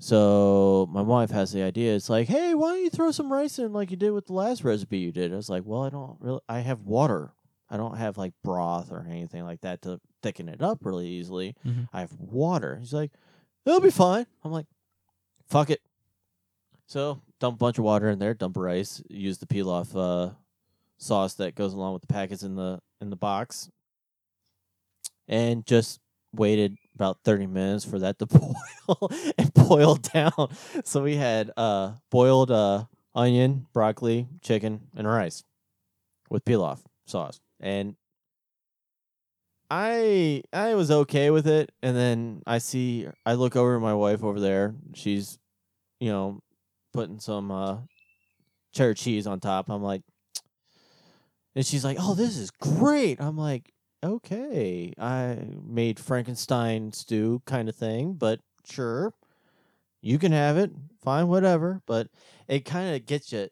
[0.00, 1.94] So my wife has the idea.
[1.94, 4.32] It's like, hey, why don't you throw some rice in like you did with the
[4.32, 5.32] last recipe you did?
[5.32, 6.40] I was like, well, I don't really.
[6.48, 7.32] I have water.
[7.70, 11.54] I don't have like broth or anything like that to thicken it up really easily.
[11.66, 11.88] Mhm.
[11.92, 12.76] I have water.
[12.76, 13.12] He's like,
[13.64, 14.26] it'll be fine.
[14.44, 14.66] I'm like,
[15.48, 15.80] fuck it.
[16.86, 20.30] So dump a bunch of water in there, dump rice, use the peel off uh,
[20.96, 23.70] sauce that goes along with the packets in the in the box,
[25.28, 26.00] and just
[26.32, 30.32] waited about thirty minutes for that to boil and boil down.
[30.84, 35.44] So we had uh, boiled uh, onion, broccoli, chicken, and rice
[36.30, 37.96] with off sauce, and
[39.70, 41.72] I I was okay with it.
[41.82, 44.74] And then I see I look over at my wife over there.
[44.94, 45.38] She's,
[46.00, 46.40] you know,
[46.92, 47.78] putting some uh
[48.72, 49.68] cheddar cheese on top.
[49.68, 50.02] I'm like,
[51.56, 57.68] and she's like, "Oh, this is great." I'm like, "Okay, I made Frankenstein stew kind
[57.68, 59.14] of thing, but sure,
[60.02, 60.72] you can have it.
[61.02, 62.08] Fine, whatever." But
[62.48, 63.48] it kind of gets you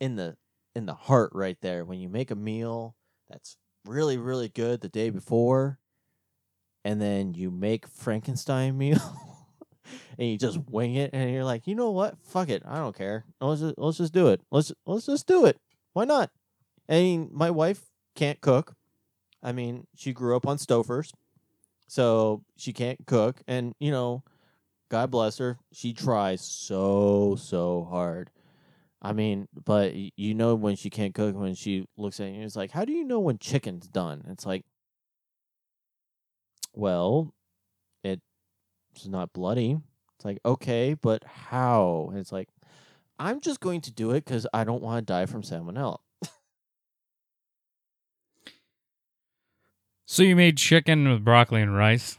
[0.00, 0.36] in the
[0.74, 2.96] in the heart right there when you make a meal
[3.28, 3.56] that's
[3.86, 5.78] really really good the day before,
[6.84, 9.00] and then you make Frankenstein meal.
[10.18, 12.16] and you just wing it, and you're like, you know what?
[12.22, 13.24] Fuck it, I don't care.
[13.40, 14.40] Let's just let's just do it.
[14.50, 15.58] Let's let's just do it.
[15.92, 16.30] Why not?
[16.88, 17.82] I mean, my wife
[18.14, 18.74] can't cook.
[19.42, 21.12] I mean, she grew up on Stouffer's,
[21.86, 24.22] so she can't cook, and you know,
[24.90, 28.30] God bless her, she tries so so hard.
[29.02, 32.56] I mean, but you know when she can't cook, when she looks at you, it's
[32.56, 34.24] like, how do you know when chicken's done?
[34.28, 34.64] It's like,
[36.74, 37.32] well,
[38.04, 39.78] it's not bloody.
[40.16, 42.08] It's like, okay, but how?
[42.10, 42.48] And it's like,
[43.18, 45.98] I'm just going to do it because I don't want to die from salmonella.
[50.06, 52.18] So you made chicken with broccoli and rice.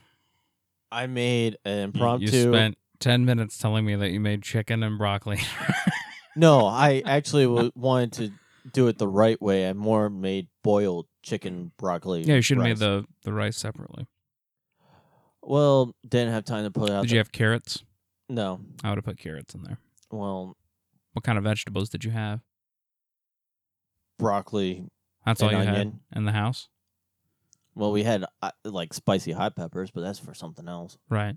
[0.92, 2.26] I made an You- impromptu.
[2.26, 5.40] You spent ten minutes telling me that you made chicken and broccoli.
[6.36, 8.32] No, I actually w- wanted to
[8.72, 9.68] do it the right way.
[9.68, 12.22] I more made boiled chicken broccoli.
[12.24, 12.80] yeah, you should have rice.
[12.80, 14.08] made the the rice separately.
[15.44, 17.02] Well, didn't have time to put it out.
[17.02, 17.84] Did you have carrots?
[18.30, 18.62] No.
[18.84, 19.78] I would have put carrots in there.
[20.12, 20.56] Well,
[21.14, 22.42] What kind of vegetables did you have?
[24.18, 24.86] broccoli.
[25.26, 26.00] That's all you had onion.
[26.16, 26.70] in the house,
[27.76, 30.98] Well, we had uh, like spicy hot peppers, but that's for something else.
[31.10, 31.36] right?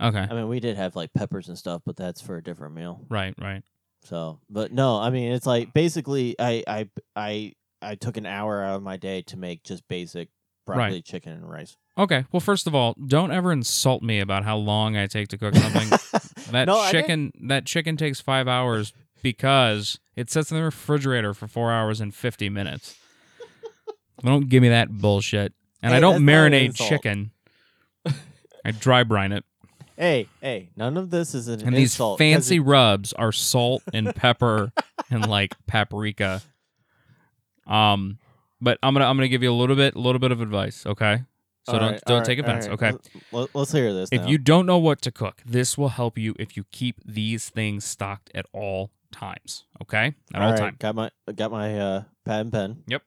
[0.00, 2.74] Okay, I mean, we did have like peppers and stuff, but that's for a different
[2.74, 3.04] meal.
[3.08, 3.62] right, right.
[4.04, 8.62] So, but no, I mean, it's like basically, I I I I took an hour
[8.62, 10.28] out of my day to make just basic
[10.66, 11.76] broccoli, chicken, and rice.
[11.96, 12.24] Okay.
[12.32, 15.54] Well, first of all, don't ever insult me about how long I take to cook
[15.54, 15.88] something.
[16.52, 21.34] that No, I chicken that chicken takes five hours because it sits in the refrigerator
[21.34, 22.96] for four hours and fifty minutes.
[24.24, 25.52] don't give me that bullshit.
[25.82, 26.88] And Hey, I don't not an marinate insult.
[26.88, 27.30] chicken.
[28.64, 29.44] I dry brine it.
[30.02, 34.12] Hey, hey, none of this is an And these fancy it- rubs are salt and
[34.16, 34.72] pepper
[35.10, 36.42] and like paprika.
[37.68, 38.18] Um,
[38.60, 40.84] but I'm gonna I'm gonna give you a little bit a little bit of advice.
[40.86, 41.22] Okay,
[41.66, 42.66] so All don't right, don't all take right, offense.
[42.66, 42.74] right.
[42.92, 42.98] Okay,
[43.30, 44.08] Let, us hear this.
[44.10, 44.28] if now.
[44.28, 47.84] you don't know what to cook, this will help you if you keep these things
[47.84, 49.66] stocked at all times.
[49.82, 50.76] Okay, at all, right, time.
[50.80, 53.02] got my got my uh, pad and pen, Yep.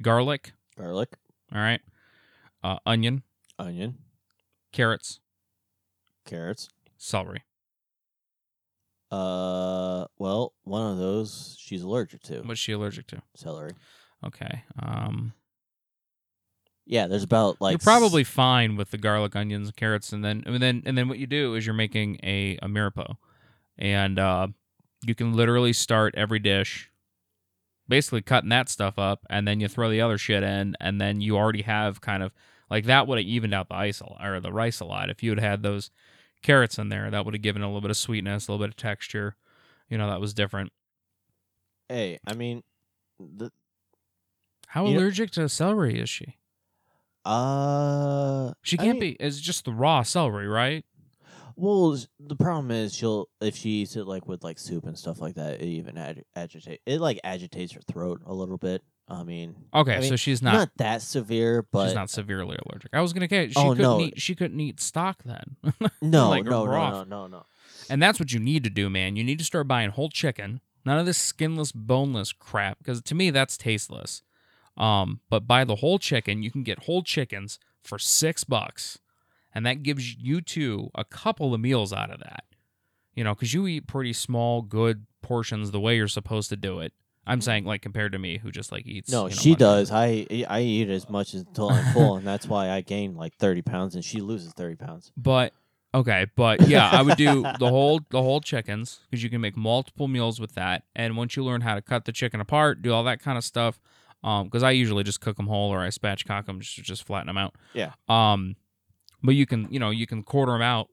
[0.00, 0.52] Garlic.
[0.78, 1.10] garlic,
[1.54, 1.82] All right,
[2.62, 3.22] uh, onion,
[3.58, 3.98] onion,
[4.72, 5.20] carrots,
[6.24, 6.68] carrots.
[6.96, 7.42] celery.
[9.10, 12.40] Uh, well, one of those she's allergic to.
[12.42, 13.22] What's she allergic to?
[13.36, 13.72] Celery.
[14.24, 14.64] Okay.
[14.82, 15.34] Um,
[16.86, 20.60] Yeah, there's about like you're probably fine with the garlic, onions, carrots, and then and
[20.60, 23.16] then and then what you do is you're making a a mirepoix,
[23.78, 24.48] and uh,
[25.06, 26.90] you can literally start every dish,
[27.86, 31.20] basically cutting that stuff up, and then you throw the other shit in, and then
[31.20, 32.32] you already have kind of
[32.68, 35.08] like that would have evened out the ice a lot, or the rice a lot
[35.08, 35.90] if you had had those
[36.44, 37.10] carrots in there.
[37.10, 39.34] That would have given a little bit of sweetness, a little bit of texture.
[39.88, 40.70] You know, that was different.
[41.88, 42.62] Hey, I mean,
[43.18, 43.50] the
[44.68, 46.36] How You know- allergic to celery is she?
[47.24, 49.16] uh, She can't mean- be.
[49.20, 50.84] It's just the raw celery, right?
[51.56, 55.20] Well, the problem is she'll if she eats it like with like soup and stuff
[55.20, 58.82] like that, it even ag- agitate it like agitates her throat a little bit.
[59.06, 62.56] I mean, Okay, I mean, so she's not, not that severe, but she's not severely
[62.64, 62.90] allergic.
[62.94, 64.00] I was gonna get she Oh, couldn't no.
[64.00, 65.56] eat she couldn't eat stock then.
[66.02, 67.46] no, like no, no, no, no, no.
[67.90, 69.16] and that's what you need to do, man.
[69.16, 70.60] You need to start buying whole chicken.
[70.86, 74.22] None of this skinless, boneless crap because to me that's tasteless.
[74.76, 76.42] Um, but buy the whole chicken.
[76.42, 78.98] You can get whole chickens for six bucks,
[79.54, 82.44] and that gives you two a couple of meals out of that.
[83.14, 86.80] You know, because you eat pretty small, good portions the way you're supposed to do
[86.80, 86.92] it.
[87.26, 89.10] I'm saying like compared to me, who just like eats.
[89.10, 89.90] No, you know, she much- does.
[89.90, 93.62] I I eat as much until I'm full, and that's why I gain like thirty
[93.62, 95.10] pounds, and she loses thirty pounds.
[95.16, 95.52] But
[95.94, 99.56] okay, but yeah, I would do the whole the whole chickens because you can make
[99.56, 100.82] multiple meals with that.
[100.94, 103.44] And once you learn how to cut the chicken apart, do all that kind of
[103.44, 103.80] stuff,
[104.22, 107.28] um, because I usually just cook them whole or I spatchcock them just just flatten
[107.28, 107.54] them out.
[107.72, 107.92] Yeah.
[108.08, 108.56] Um,
[109.22, 110.88] but you can you know you can quarter them out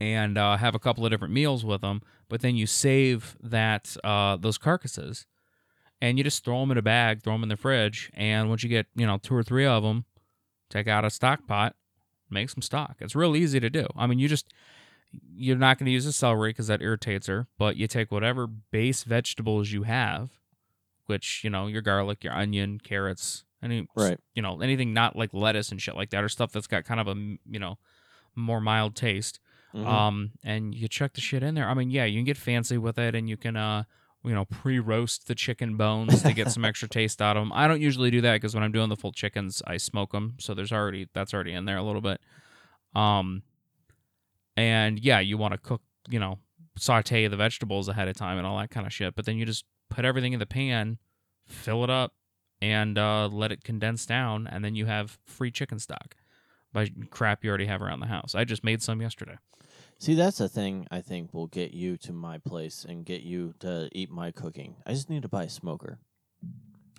[0.00, 2.02] and uh, have a couple of different meals with them.
[2.28, 5.26] But then you save that uh those carcasses.
[5.98, 8.62] And you just throw them in a bag, throw them in the fridge, and once
[8.62, 10.04] you get, you know, two or three of them,
[10.68, 11.74] take out a stock pot,
[12.28, 12.96] make some stock.
[13.00, 13.86] It's real easy to do.
[13.96, 14.52] I mean, you just
[15.34, 18.46] you're not going to use the celery because that irritates her, but you take whatever
[18.46, 20.32] base vegetables you have,
[21.06, 24.18] which you know your garlic, your onion, carrots, any Right.
[24.34, 27.00] you know anything not like lettuce and shit like that, or stuff that's got kind
[27.00, 27.78] of a you know
[28.34, 29.40] more mild taste.
[29.74, 29.86] Mhm.
[29.86, 31.68] Um, and you chuck the shit in there.
[31.68, 33.84] I mean, yeah, you can get fancy with it, and you can uh
[34.24, 37.52] you know pre-roast the chicken bones to get some extra taste out of them.
[37.52, 40.34] I don't usually do that because when I'm doing the full chickens, I smoke them,
[40.38, 42.20] so there's already that's already in there a little bit.
[42.94, 43.42] Um,
[44.56, 46.38] and yeah, you want to cook, you know,
[46.78, 49.14] saute the vegetables ahead of time and all that kind of shit.
[49.14, 50.98] But then you just put everything in the pan,
[51.46, 52.14] fill it up,
[52.62, 56.16] and uh, let it condense down, and then you have free chicken stock
[56.72, 58.34] by crap you already have around the house.
[58.34, 59.36] I just made some yesterday.
[59.98, 63.54] See, that's the thing I think will get you to my place and get you
[63.60, 64.76] to eat my cooking.
[64.86, 65.98] I just need to buy a smoker.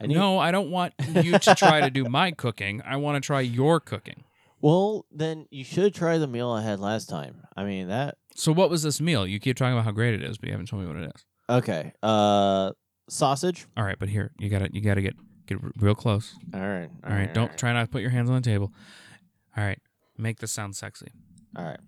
[0.01, 2.81] I need, no, I don't want you to try to do my cooking.
[2.85, 4.23] I want to try your cooking.
[4.61, 7.43] Well, then you should try the meal I had last time.
[7.55, 8.17] I mean that.
[8.35, 9.27] So what was this meal?
[9.27, 11.11] You keep talking about how great it is, but you haven't told me what it
[11.15, 11.25] is.
[11.49, 11.93] Okay.
[12.01, 12.71] Uh,
[13.09, 13.67] sausage.
[13.77, 16.35] All right, but here you got to you got to get get r- real close.
[16.53, 16.89] All right.
[17.03, 18.73] All right, don't try not to put your hands on the table.
[19.55, 19.79] All right,
[20.17, 21.07] make this sound sexy.
[21.55, 21.79] All right.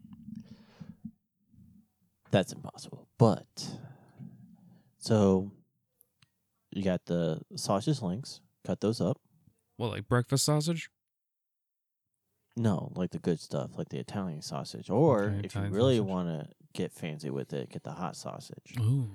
[2.31, 3.07] That's impossible.
[3.17, 3.45] But
[4.99, 5.51] so
[6.71, 8.41] you got the sausage links.
[8.65, 9.19] Cut those up.
[9.77, 10.89] Well, like breakfast sausage?
[12.57, 14.89] No, like the good stuff, like the Italian sausage.
[14.89, 16.09] Or Okay, if Italian you really sausage.
[16.09, 18.75] want to get fancy with it, get the hot sausage.
[18.79, 19.09] Ooh,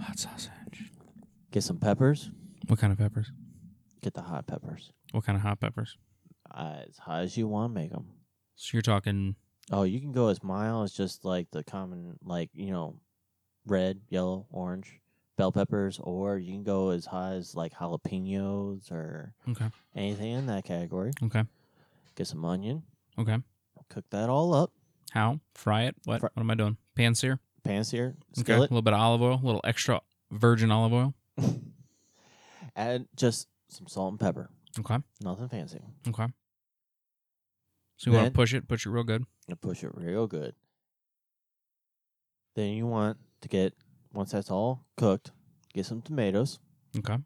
[0.00, 0.90] hot sausage.
[1.50, 2.30] Get some peppers.
[2.68, 3.30] What kind of peppers?
[4.02, 4.92] Get the hot peppers.
[5.12, 5.96] What kind of hot peppers?
[6.50, 8.06] Uh, as hot as you want to make them.
[8.56, 9.36] So you're talking
[9.70, 12.96] Oh, you can go as mild as just like the common, like, you know,
[13.66, 15.00] red, yellow, orange
[15.36, 20.46] bell peppers, or you can go as high as like jalapenos or okay, anything in
[20.46, 21.12] that category.
[21.22, 21.44] okay,
[22.16, 22.82] Get some onion,
[23.18, 23.38] okay.
[23.88, 24.72] cook that all up,
[25.12, 25.40] How?
[25.54, 25.94] Fry it?
[26.04, 26.22] What?
[26.22, 26.76] What am I doing?
[26.96, 27.38] Pan sear?
[27.62, 28.54] pan sear, Okay.
[28.54, 30.00] A little bit of olive oil, a little extra
[30.32, 31.14] virgin olive oil.
[32.76, 34.50] add just some salt and pepper.
[34.78, 35.80] Okay, Nothing fancy.
[36.08, 36.26] okay.
[37.96, 39.24] So you want to push it, push it real good.
[39.50, 40.54] And push it real good.
[42.56, 43.74] Then you want to get
[44.12, 45.30] once that's all cooked,
[45.72, 46.58] get some tomatoes
[46.98, 47.16] Okay.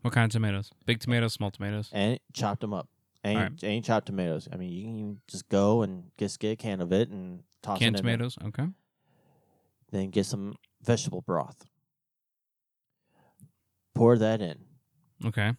[0.00, 0.70] What kind of tomatoes?
[0.86, 1.90] Big tomatoes, small tomatoes.
[1.92, 2.88] and chop them up.
[3.22, 3.64] Ain't Alright.
[3.64, 4.48] ain't chopped tomatoes.
[4.52, 7.42] I mean, you can even just go and just get a can of it and
[7.62, 8.16] toss Canned it in there.
[8.16, 8.38] tomatoes.
[8.46, 8.66] Okay.
[9.90, 11.64] Then get some vegetable broth.
[13.94, 14.58] Pour that in.
[15.24, 15.52] Okay.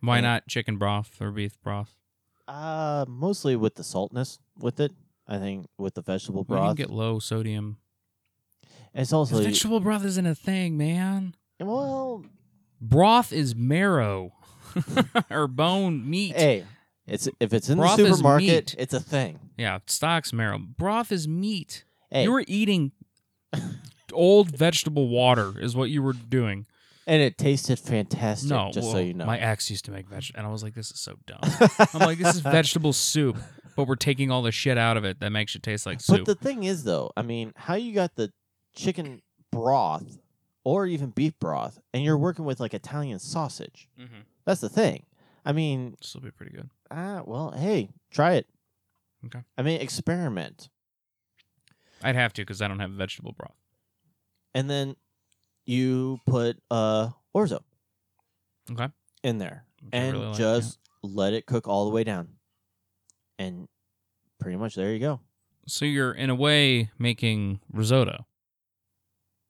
[0.00, 1.96] Why not chicken broth or beef broth?
[2.48, 4.92] Uh, mostly with the saltness with it.
[5.32, 6.62] I think with the vegetable broth.
[6.62, 7.78] you can get low sodium.
[8.94, 11.34] it's also vegetable broth isn't a thing, man.
[11.60, 12.24] well.
[12.80, 14.32] Broth is marrow
[15.30, 16.34] or bone meat.
[16.36, 16.64] Hey,
[17.06, 19.38] it's if it's in Broth the supermarket, it's a thing.
[19.56, 20.58] Yeah, stock's marrow.
[20.58, 21.84] Broth is meat.
[22.10, 22.90] Hey, You were eating
[24.12, 26.66] old vegetable water, is what you were doing.
[27.06, 28.50] and it tasted fantastic.
[28.50, 29.26] No, just so you know.
[29.26, 31.40] my ex used to make veg, and I was like, "This is so dumb."
[31.94, 33.36] I'm like, "This is vegetable soup,
[33.76, 36.24] but we're taking all the shit out of it that makes it taste like soup."
[36.24, 38.32] But the thing is, though, I mean, how you got the
[38.74, 40.18] chicken broth
[40.64, 43.88] or even beef broth, and you're working with like Italian sausage.
[43.98, 44.20] mm-hmm.
[44.44, 45.04] That's the thing.
[45.44, 46.70] I mean, This will be pretty good.
[46.90, 48.46] ah, well, hey, try it.
[49.26, 49.40] Okay.
[49.58, 50.68] I mean, experiment,
[52.02, 53.56] I'd have to because I don't have vegetable broth.
[54.54, 54.96] and then
[55.64, 57.60] you put uh orzo
[58.70, 58.88] Okay.
[59.22, 60.56] in there, which and really like, yeah.
[60.58, 62.28] just let it cook all the way down,
[63.38, 63.68] and
[64.40, 65.20] pretty much there you go.
[65.66, 68.26] so you're in a way making risotto.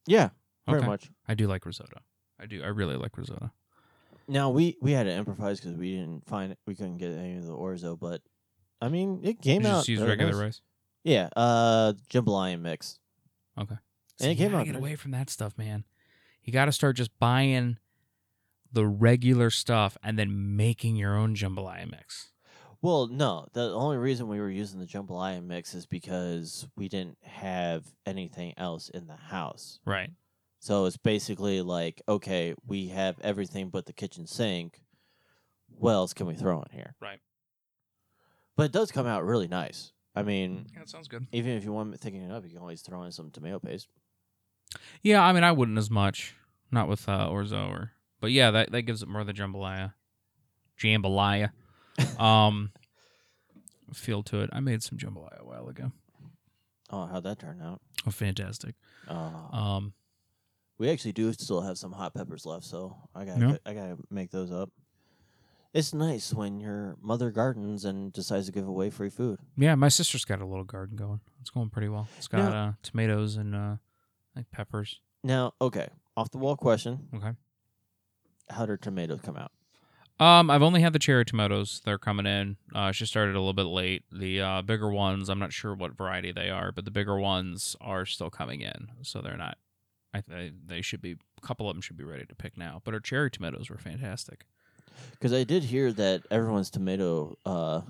[0.06, 0.30] Yeah,
[0.66, 0.86] pretty Okay.
[0.86, 1.10] much.
[1.28, 2.00] I do like risotto.
[2.38, 2.62] I do.
[2.62, 3.50] I really like risotto.
[4.28, 7.46] Now we we had to improvise because we didn't find we couldn't get any of
[7.46, 8.20] the orzo, but
[8.80, 9.78] I mean it came out.
[9.78, 10.60] just use regular rice.
[11.04, 12.98] Yeah, uh, jambalaya mix.
[13.58, 13.76] Okay.
[14.20, 15.84] And it came out get away from that stuff, man.
[16.44, 17.78] You got to start just buying
[18.72, 22.31] the regular stuff and then making your own jambalaya mix.
[22.82, 27.16] Well, no, the only reason we were using the jambalaya mix is because we didn't
[27.22, 29.78] have anything else in the house.
[29.86, 30.10] Right.
[30.58, 34.82] So it's basically like, okay, we have everything but the kitchen sink.
[35.78, 36.94] What else can we throw in here?
[37.00, 37.20] Right.
[38.56, 39.92] But it does come out really nice.
[40.14, 41.26] I mean, Yeah, it sounds good.
[41.32, 43.88] even if you want thinking it up, you can always throw in some tomato paste.
[45.02, 46.34] Yeah, I mean, I wouldn't as much.
[46.70, 49.92] Not with uh, orzo or, but yeah, that that gives it more of the jambalaya,
[50.80, 51.50] jambalaya,
[52.18, 52.72] um,
[53.92, 54.50] feel to it.
[54.52, 55.92] I made some jambalaya a while ago.
[56.90, 57.80] Oh, how'd that turn out?
[58.06, 58.74] Oh, fantastic.
[59.08, 59.14] Oh.
[59.52, 59.92] Um,
[60.78, 63.56] We actually do still have some hot peppers left, so I gotta Yeah.
[63.64, 64.70] I gotta make those up.
[65.72, 69.38] It's nice when your mother gardens and decides to give away free food.
[69.56, 71.20] yeah, my sister's got a little garden going.
[71.40, 72.08] It's going pretty well.
[72.18, 73.76] It's got Now- uh, tomatoes and uh,
[74.36, 75.00] like peppers.
[75.24, 77.32] Now, okay, off the wall question: Okay.
[78.50, 79.52] How did tomatoes come out?
[80.20, 81.80] Um, I've only had the cherry tomatoes.
[81.84, 82.56] They're coming in.
[82.74, 84.04] Uh, she started a little bit late.
[84.12, 87.74] The uh, bigger ones, I'm not sure what variety they are, but the bigger ones
[87.80, 89.58] are still coming in, so they're not.
[90.14, 91.16] I th- they should be.
[91.38, 92.80] A couple of them should be ready to pick now.
[92.84, 94.46] But our cherry tomatoes were fantastic.
[95.10, 97.80] Because I did hear that everyone's tomato, uh,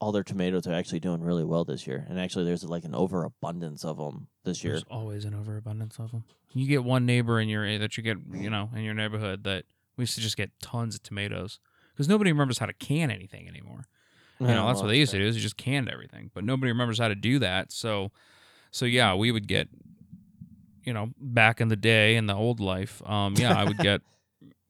[0.00, 2.94] all their tomatoes are actually doing really well this year, and actually there's like an
[2.94, 4.74] overabundance of them this year.
[4.74, 6.24] There's always an overabundance of them.
[6.52, 9.64] You get one neighbor in your that you get, you know, in your neighborhood that
[9.96, 11.60] we used to just get tons of tomatoes
[11.92, 13.84] because nobody remembers how to can anything anymore.
[14.40, 16.72] You know, that's what they used to do is you just canned everything, but nobody
[16.72, 17.70] remembers how to do that.
[17.72, 18.10] So,
[18.70, 19.68] so yeah, we would get,
[20.82, 24.00] you know, back in the day in the old life, um, yeah, I would get,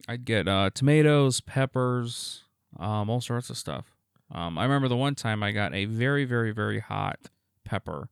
[0.09, 2.43] I'd get uh, tomatoes, peppers,
[2.81, 3.95] um, all sorts of stuff.
[4.33, 7.29] Um, I remember the one time I got a very, very, very hot
[7.65, 8.09] pepper,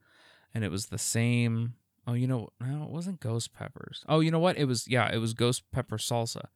[0.55, 1.75] and it was the same.
[2.07, 4.05] Oh, you know, no, it wasn't ghost peppers.
[4.09, 4.57] Oh, you know what?
[4.57, 6.47] It was yeah, it was ghost pepper salsa.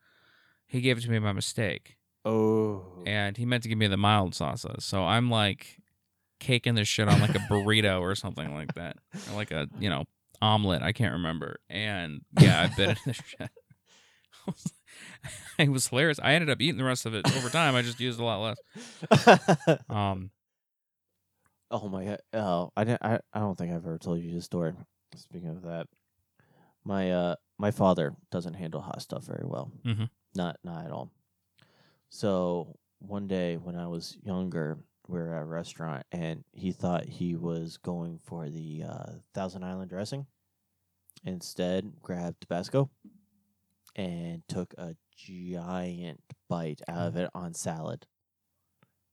[0.73, 3.97] He gave it to me by mistake Oh, and he meant to give me the
[3.97, 4.81] mild salsa.
[4.81, 5.79] So I'm like
[6.41, 8.97] caking this shit on like a burrito or something like that,
[9.31, 10.05] or like a you know
[10.41, 10.83] omelet.
[10.83, 11.59] I can't remember.
[11.69, 13.51] And yeah, I bit into the shit.
[15.59, 16.19] it was hilarious.
[16.23, 17.75] I ended up eating the rest of it over time.
[17.75, 18.57] I just used a lot
[19.11, 19.79] less.
[19.89, 20.31] Um,
[21.71, 22.21] oh my god!
[22.33, 23.03] Oh, I didn't.
[23.05, 24.73] I, I don't think I've ever told you this story.
[25.17, 25.87] Speaking of that,
[26.85, 29.71] my uh my father doesn't handle hot stuff very well.
[29.85, 30.09] Mhm.
[30.35, 31.11] Not not at all.
[32.09, 34.79] So one day when I was younger,
[35.09, 39.65] we were at a restaurant, and he thought he was going for the uh, Thousand
[39.65, 40.27] Island dressing.
[41.25, 42.91] Instead, grabbed Tabasco
[43.95, 48.07] and took a giant bite out of it on salad.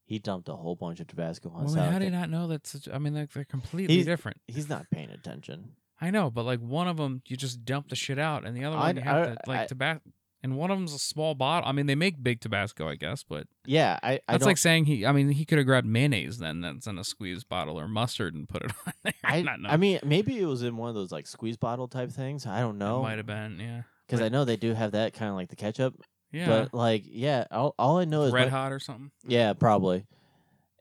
[0.05, 1.91] He dumped a whole bunch of Tabasco on well, salad.
[1.91, 2.65] how do you not know that?
[2.65, 4.38] Such, I mean, they're, they're completely He's- different.
[4.47, 5.74] He's not paying attention.
[6.01, 8.63] I know, but like one of them, you just dump the shit out, and the
[8.63, 10.09] other I- one you have I- to like I- Tabasco.
[10.42, 11.68] And one of them's a small bottle.
[11.68, 14.14] I mean, they make big Tabasco, I guess, but Yeah, I.
[14.28, 15.06] I That's like saying he.
[15.06, 18.36] I mean, he could have grabbed mayonnaise then that's in a squeeze bottle or mustard
[18.36, 19.14] and put it on there.
[19.24, 19.70] I, not know.
[19.70, 22.46] I mean, maybe it was in one of those like squeeze bottle type things.
[22.46, 23.60] I don't it know might have been.
[23.60, 23.82] Yeah.
[24.08, 25.96] because I know they do have that kind of like the ketchup.
[26.32, 26.48] Yeah.
[26.48, 29.12] But like, yeah, all, all I know is red hot or something.
[29.28, 30.06] Yeah, probably.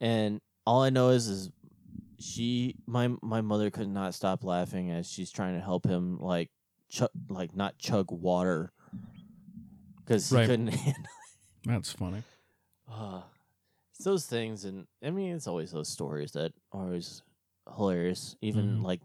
[0.01, 1.51] And all I know is is
[2.21, 6.51] she my my mother could not stop laughing as she's trying to help him like
[6.91, 8.73] chug like not chug water
[10.09, 10.43] because Right.
[10.43, 11.03] he couldn't handle.
[11.67, 12.23] That's funny.
[12.91, 13.21] Uh,
[13.95, 17.23] it's those things, and I mean, it's always those stories that are always
[17.77, 18.85] hilarious, even Mhm.
[18.85, 19.01] like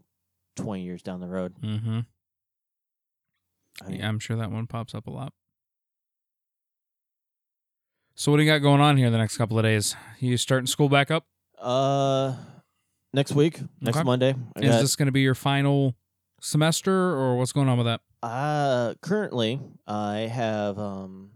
[0.56, 1.54] twenty years down the road.
[1.60, 2.00] Mm-hmm.
[3.82, 5.32] I mean, Yeah, I'm sure that one pops up a lot.
[8.14, 9.96] So what do you got going on here the next couple of days?
[10.20, 11.26] You starting school back up?
[11.58, 12.36] Uh,
[13.12, 14.04] next week, next Okay.
[14.04, 14.34] Monday.
[14.56, 15.96] I Is got- this going to be your final
[16.40, 18.00] semester, or what's going on with that?
[18.24, 21.28] Uh, currently, I have um,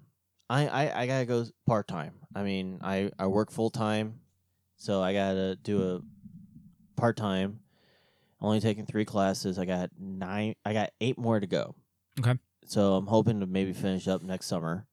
[0.49, 2.15] I I, I gotta go part time.
[2.35, 4.21] I mean, I I work full time,
[4.79, 6.01] so I gotta do a
[6.99, 7.61] part time.
[8.41, 9.59] Only taking three classes.
[9.59, 10.55] I got nine.
[10.65, 11.75] I got eight more to go.
[12.21, 12.39] Okay.
[12.65, 14.87] So I'm hoping to maybe finish up next summer,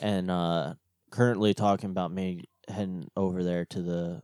[0.00, 0.74] and uh,
[1.08, 4.22] currently talking about me heading over there to the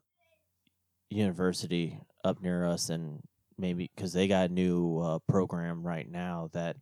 [1.08, 3.22] university up near us and
[3.56, 6.76] maybe because they got a new uh, program right now that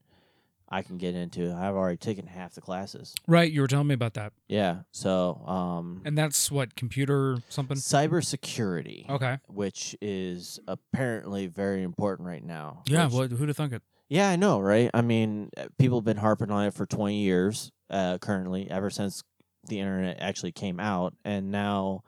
[0.70, 1.52] I can get into.
[1.54, 3.14] I've already taken half the classes.
[3.26, 4.82] Right, you were telling me about that, Yeah.
[4.92, 7.76] So, um, and that's what computer something.
[7.78, 9.38] cybersecurity, Okay.
[9.48, 12.82] which is apparently very important right now.
[12.86, 13.04] Yeah.
[13.06, 13.30] which- What?
[13.32, 13.82] Who'd have thunk it?
[14.10, 14.90] Yeah, I know, right?
[14.94, 18.90] I mean, uh, people have been harping on it for 20 years, uh, currently, ever
[18.90, 19.22] since
[19.66, 21.14] the internet actually came out.
[21.24, 22.02] And now,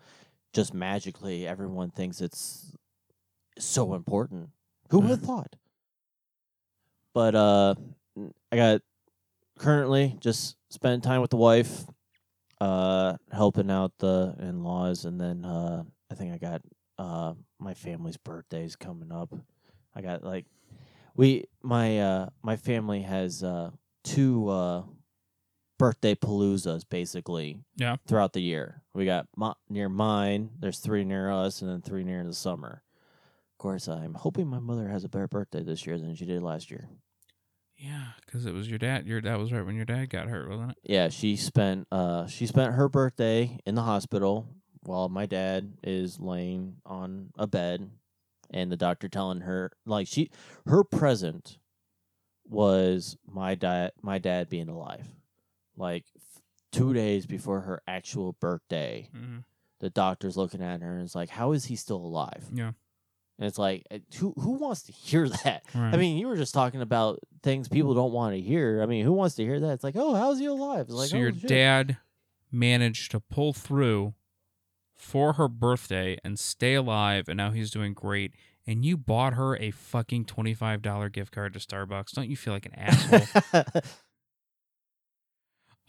[0.54, 2.74] just magically, everyone thinks it's
[3.58, 4.50] so important.
[4.90, 5.26] Who would have Mhm.
[5.26, 5.56] thought?
[7.12, 7.74] But uh,
[8.52, 8.80] I got
[9.58, 11.84] currently just spending time with the wife,
[12.60, 15.04] uh, helping out the in laws.
[15.04, 16.62] And then uh, I think I got
[16.98, 19.32] uh, my family's birthdays coming up.
[19.94, 20.46] I got like
[21.16, 23.70] we my uh my family has uh
[24.04, 24.84] two uh
[25.78, 27.96] birthday paloozas basically Yeah.
[28.06, 32.04] throughout the year we got mo- near mine there's three near us and then three
[32.04, 32.82] near the summer
[33.52, 36.42] of course i'm hoping my mother has a better birthday this year than she did
[36.42, 36.88] last year
[37.82, 39.06] Yeah, because it was your dad.
[39.06, 40.78] Your that was right when your dad got hurt, wasn't it?
[40.84, 44.46] yeah she spent uh she spent her birthday in the hospital
[44.82, 47.90] while my dad is laying on a bed
[48.50, 50.30] and the doctor telling her like she
[50.66, 51.58] her present
[52.48, 55.06] was my dad my dad being alive
[55.76, 59.38] like f- two days before her actual birthday Mm-hmm.
[59.80, 62.72] the doctor's looking at her and it's like how is he still alive Yeah.
[63.40, 65.94] And it's like uh, who who wants to hear that Right.
[65.94, 68.82] I mean, you were just talking about things people don't want to hear.
[68.82, 69.70] I mean, who wants to hear that?
[69.72, 70.82] It's like, oh, how's he alive?
[70.82, 71.48] It's like, so oh, your shit.
[71.48, 71.96] dad
[72.52, 74.14] managed to pull through
[74.94, 78.32] for her birthday and stay alive, and now he's doing great.
[78.66, 82.12] And you bought her a fucking twenty-five dollar gift card to Starbucks.
[82.12, 83.64] Don't you feel like an asshole?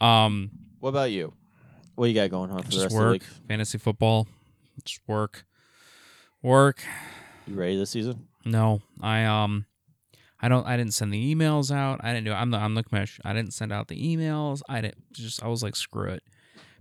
[0.00, 0.50] um,
[0.80, 1.34] what about you?
[1.94, 3.46] What you got going on for the just rest work, of the week?
[3.46, 4.26] fantasy football,
[4.84, 5.44] just work,
[6.42, 6.82] work.
[7.52, 8.28] You ready this season?
[8.46, 9.66] No, I um,
[10.40, 10.66] I don't.
[10.66, 12.00] I didn't send the emails out.
[12.02, 12.32] I didn't do.
[12.32, 13.20] I'm the I'm the commish.
[13.24, 14.62] I didn't send out the emails.
[14.70, 15.42] I didn't just.
[15.42, 16.22] I was like, screw it,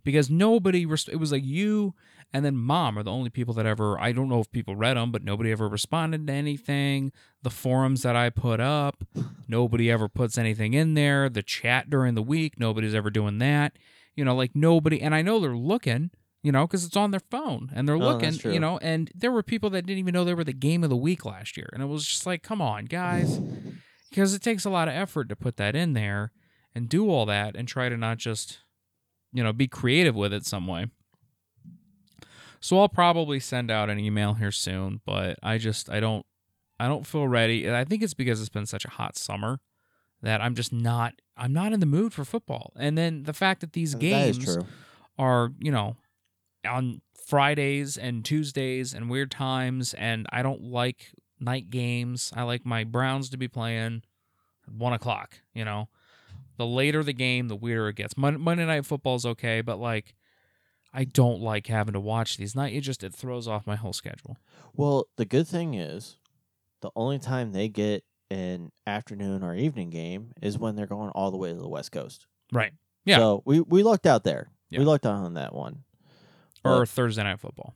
[0.05, 0.85] because nobody.
[0.85, 1.93] Res- it was like you
[2.33, 3.99] and then mom are the only people that ever.
[3.99, 7.11] I don't know if people read them, but nobody ever responded to anything.
[7.43, 9.03] The forums that I put up,
[9.47, 11.27] nobody ever puts anything in there.
[11.27, 13.77] The chat during the week, nobody's ever doing that.
[14.15, 15.01] You know, like nobody.
[15.01, 16.11] And I know they're looking.
[16.43, 18.33] You know, because it's on their phone and they're Oh, looking.
[18.33, 18.51] true.
[18.51, 20.89] You know, and there were people that didn't even know they were the game of
[20.89, 23.39] the week last year, and it was just like, come on, guys,
[24.09, 26.31] because it takes a lot of effort to put that in there
[26.73, 28.59] and do all that and try to not just,
[29.31, 30.87] you know, be creative with it some way.
[32.59, 36.25] So I'll probably send out an email here soon, but I just I don't
[36.79, 37.65] I don't feel ready.
[37.65, 39.59] And I think it's because it's been such a hot summer
[40.21, 42.71] that I'm just not I'm not in the mood for football.
[42.75, 44.45] And then the fact that these games
[45.17, 45.97] are, you know,
[46.65, 52.31] on Fridays and Tuesdays and weird times, and I don't like night games.
[52.35, 54.03] I like my Browns to be playing
[54.67, 55.35] at one o'clock.
[55.53, 55.89] You know,
[56.57, 58.17] the later the game, the weirder it gets.
[58.17, 60.15] Mon- Monday Night Football's okay, but like,
[60.93, 62.73] I don't like having to watch these night.
[62.73, 64.37] It just it throws off my whole schedule.
[64.73, 66.17] Well, the good thing is,
[66.81, 71.31] the only time they get an afternoon or evening game is when they're going all
[71.31, 72.27] the way to the West Coast.
[72.51, 72.73] Right.
[73.05, 73.17] Yeah.
[73.17, 74.51] So we we lucked out there.
[74.69, 74.79] Yeah.
[74.79, 75.83] We lucked out on that one.
[76.63, 77.75] Or Thursday Night Football.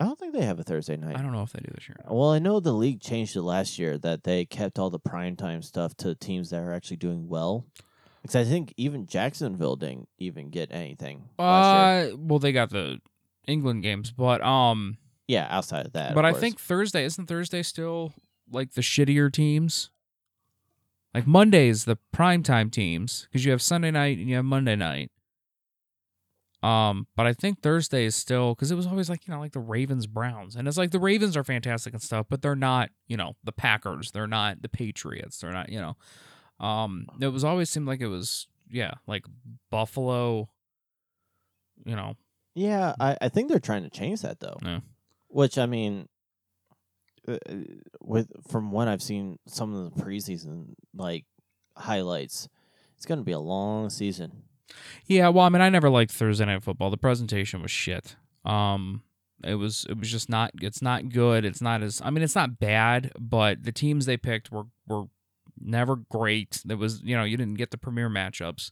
[0.00, 1.16] I don't think they have a Thursday night.
[1.16, 1.96] I don't know if they do this year.
[2.08, 5.64] Well, I know the league changed it last year that they kept all the primetime
[5.64, 7.66] stuff to teams that are actually doing well.
[8.22, 12.14] Because I think even Jacksonville didn't even get anything last year.
[12.14, 13.00] Uh, well, they got the
[13.48, 16.10] England games, but um, Yeah, outside of that.
[16.10, 16.40] of but I course.
[16.40, 18.12] think Thursday isn't Thursday still
[18.50, 19.90] like the shittier teams.
[21.14, 25.10] Like Monday's the primetime teams because you have Sunday night and you have Monday night.
[26.62, 29.52] Um, but I think Thursday is still because it was always like you know like
[29.52, 32.90] the Ravens Browns and it's like the Ravens are fantastic and stuff, but they're not
[33.06, 35.96] you know the Packers, they're not the Patriots, they're not you know.
[36.58, 39.24] Um, it was always seemed like it was yeah, like
[39.70, 40.48] Buffalo.
[41.84, 42.16] You know,
[42.54, 44.58] Yeah, I, I think they're trying to change that though.
[44.62, 44.80] Yeah.
[45.28, 46.08] Which I mean,
[47.26, 47.38] uh,
[48.00, 51.24] with from what I've seen, some of the preseason like
[51.76, 52.48] highlights,
[52.96, 54.42] it's going to be a long season.
[55.06, 56.90] Yeah, well, I mean, I never liked Thursday night football.
[56.90, 58.16] The presentation was shit.
[58.44, 59.02] Um,
[59.44, 60.50] it was it was just not.
[60.60, 61.44] It's not good.
[61.44, 62.02] It's not as.
[62.04, 65.04] I mean, it's not bad, but the teams they picked were were
[65.60, 66.60] never great.
[66.64, 68.70] There was you know you didn't get the premier matchups,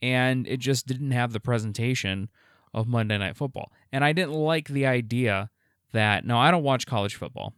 [0.00, 2.28] and it just didn't have the presentation
[2.74, 3.72] of Monday night football.
[3.90, 5.50] And I didn't like the idea
[5.92, 7.54] that no, I don't watch college football.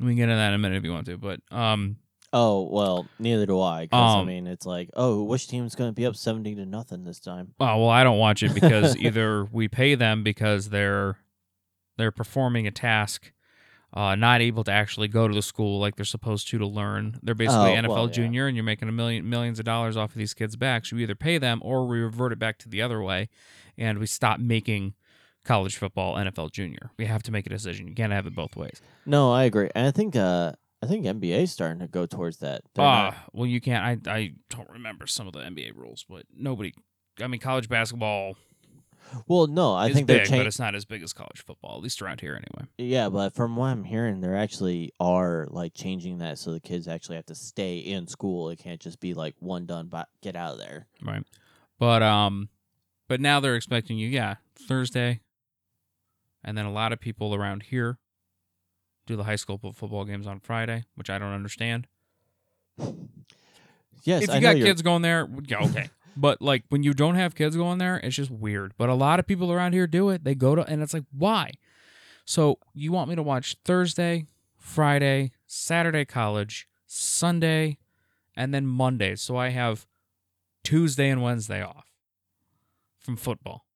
[0.00, 1.96] We can get into that in a minute if you want to, but um,
[2.36, 3.86] Oh well, neither do I.
[3.86, 6.66] 'cause, I Um, mean, it's like, oh, which team's going to be up seventy to
[6.66, 7.54] nothing this time?
[7.60, 11.18] Oh well, I don't watch it because either we pay them because they're
[11.96, 13.32] they're performing a task,
[13.92, 17.20] uh, not able to actually go to the school like they're supposed to to learn.
[17.22, 18.12] They're basically Oh, NFL well, yeah.
[18.12, 20.90] junior, and you're making a million millions of dollars off of these kids' backs.
[20.90, 23.28] You either pay them or we revert it back to the other way,
[23.78, 24.94] and we stop making
[25.44, 26.90] college football NFL junior.
[26.98, 27.86] We have to make a decision.
[27.86, 28.82] You can't have it both ways.
[29.06, 30.54] No, I agree, and I think uh,
[30.84, 32.62] I think NBA's starting to go towards that.
[32.74, 33.84] They're Ah, not- well, you can't.
[34.06, 36.72] I I don't remember some of the NBA rules, but nobody.
[37.20, 38.36] I mean, college basketball
[39.28, 40.46] well, no, I is think they're big, but changing.
[40.46, 42.68] it's not as big as college football, at least around here anyway.
[42.78, 46.88] Yeah, but from what I'm hearing, they're actually are like changing that so the kids
[46.88, 48.48] actually have to stay in school.
[48.50, 50.86] It can't just be like one done, but get out of there.
[51.02, 51.22] Right.
[51.78, 52.48] But um
[53.06, 55.20] but now they're expecting you, yeah, Thursday.
[56.42, 57.98] And then a lot of people around here
[59.06, 61.86] do the high school football games on Friday, which I don't understand.
[64.02, 65.90] Yes, if I you know got kids going there, okay.
[66.16, 68.74] but like when you don't have kids going there, it's just weird.
[68.76, 70.24] But a lot of people around here do it.
[70.24, 71.52] They go to and it's like, why?
[72.24, 74.26] So you want me to watch Thursday,
[74.58, 77.78] Friday, Saturday college, Sunday,
[78.36, 79.16] and then Monday.
[79.16, 79.86] So I have
[80.62, 81.90] Tuesday and Wednesday off
[82.98, 83.66] from football.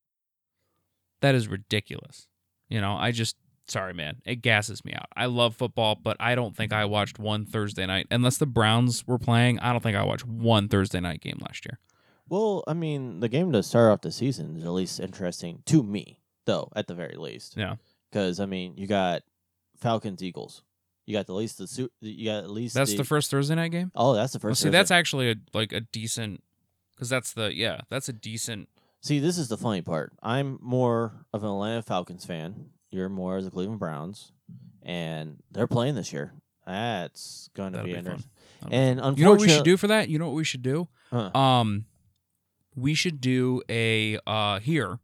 [1.21, 2.27] That is ridiculous.
[2.69, 3.37] You know, I just
[3.69, 4.17] sorry, man.
[4.25, 5.07] It gasses me out.
[5.17, 9.07] I love football, but I don't think I watched one Thursday night unless the Browns
[9.07, 9.59] were playing.
[9.61, 11.79] I don't think I watched one Thursday night game last year.
[12.29, 15.83] Well, I mean, the game to start off the season is at least interesting to
[15.83, 17.57] me, though, at the very least.
[17.57, 17.77] Yeah.
[18.11, 19.23] Because I mean, you got
[19.79, 20.63] Falcons Eagles.
[21.07, 23.71] You got the least the su- you got at least That's the first Thursday night
[23.71, 23.91] game.
[23.95, 24.61] Oh, that's the Well, first.
[24.63, 26.43] see, that's actually a like a decent
[26.95, 28.69] because that's the yeah that's a decent.
[29.01, 30.13] See, this is the funny part.
[30.23, 32.67] I'm more of an Atlanta Falcons fan.
[32.91, 34.33] You're more as the Cleveland Browns,
[34.83, 36.33] and they're playing this year.
[36.67, 38.31] That's going to That'll be, be interesting.
[38.71, 40.09] And You know what we should do for that?
[40.09, 40.89] You know what we should do?
[41.11, 41.31] Huh.
[41.37, 41.87] Um,
[42.75, 44.99] we should do a uh here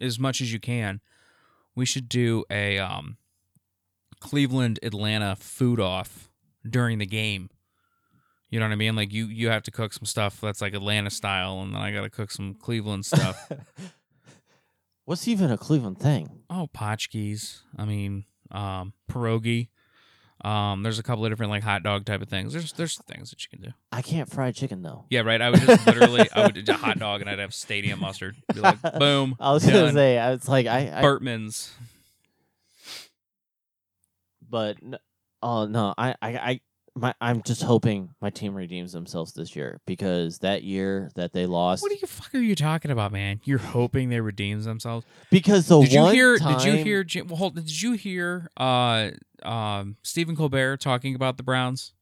[0.00, 1.00] as much as you can.
[1.74, 3.16] We should do a um
[4.20, 6.30] Cleveland Atlanta food off
[6.68, 7.50] during the game.
[8.50, 8.94] You know what I mean?
[8.94, 11.90] Like you you have to cook some stuff that's like Atlanta style, and then I
[11.92, 13.50] got to cook some Cleveland stuff.
[15.04, 16.40] What's even a Cleveland thing?
[16.50, 17.60] oh, potchkis.
[17.76, 19.68] I mean, um, pierogi.
[20.44, 22.52] Um, there's a couple of different like hot dog type of things.
[22.52, 23.74] There's there's things that you can do.
[23.92, 25.04] I can't fry chicken though.
[25.08, 25.40] Yeah, right.
[25.40, 28.36] I would just literally, I would do a hot dog and I'd have stadium mustard.
[28.52, 29.36] Be like, boom.
[29.38, 29.94] I was gonna done.
[29.94, 31.72] say, I was like, I, I Bertman's.
[34.48, 34.98] but n-
[35.42, 36.60] oh no, I, I, I,
[36.94, 41.46] my, I'm just hoping my team redeems themselves this year because that year that they
[41.46, 43.40] lost, What the fuck are you talking about, man?
[43.44, 45.06] You're hoping they redeems themselves.
[45.30, 46.36] because the did you one hear?
[46.38, 47.02] time, Did you hear?
[47.04, 48.48] Jim, well, hold, did you hear?
[48.56, 49.10] Uh,
[49.42, 51.94] um, Stephen Colbert talking about the Browns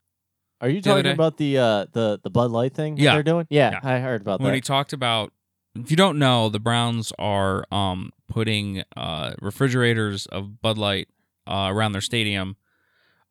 [0.60, 1.12] Are you talking day?
[1.12, 3.14] about the uh the the Bud Light thing that Yeah.
[3.14, 3.46] they're doing?
[3.48, 3.80] Yeah, Yeah.
[3.82, 4.48] I heard about when that.
[4.48, 5.32] When he talked about.
[5.76, 11.06] If you don't know, the Browns are um putting uh refrigerators of Bud Light
[11.46, 12.56] uh around their stadium.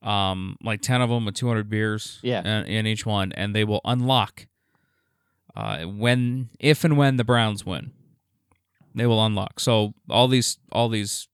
[0.01, 2.19] Um, like ten of them with 200 beers.
[2.23, 2.39] Yeah.
[2.41, 4.47] in, in each one, and they will unlock.
[5.55, 7.91] Uh, when if and when the Browns win,
[8.95, 9.59] they will unlock.
[9.59, 11.27] So all these, all these,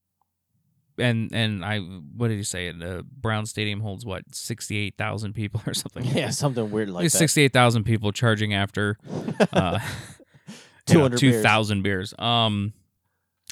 [0.98, 2.72] and and I, what did he say?
[2.72, 6.04] The Brown Stadium holds what sixty eight thousand people or something.
[6.16, 7.10] yeah, something weird like that.
[7.10, 8.98] sixty eight thousand people charging after
[9.52, 9.78] uh,
[10.86, 12.14] Two hundred two thousand beers.
[12.18, 12.72] Um,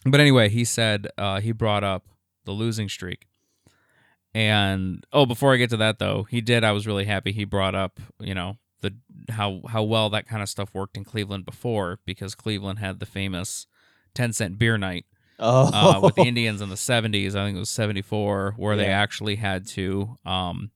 [0.06, 2.06] but anyway, he said uh, he brought up
[2.44, 3.26] the losing streak,
[4.34, 6.64] and oh, before I get to that though, he did.
[6.64, 8.94] I was really happy he brought up you know the
[9.30, 13.06] how how well that kind of stuff worked in Cleveland before because Cleveland had the
[13.06, 13.66] famous
[14.14, 15.06] ten cent beer night
[15.40, 17.34] Oh, uh, with the Indians in the 70s.
[17.34, 20.70] I think it was 74, where they actually had to um,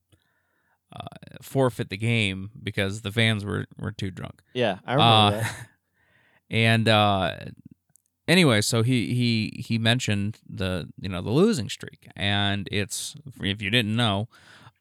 [0.92, 1.06] uh,
[1.40, 4.42] forfeit the game because the fans were, were too drunk.
[4.54, 5.56] yeah, I remember Uh, that.
[6.50, 7.34] and uh,
[8.28, 13.60] anyway, so he, he he mentioned the you know the losing streak, and it's if
[13.60, 14.28] you didn't know,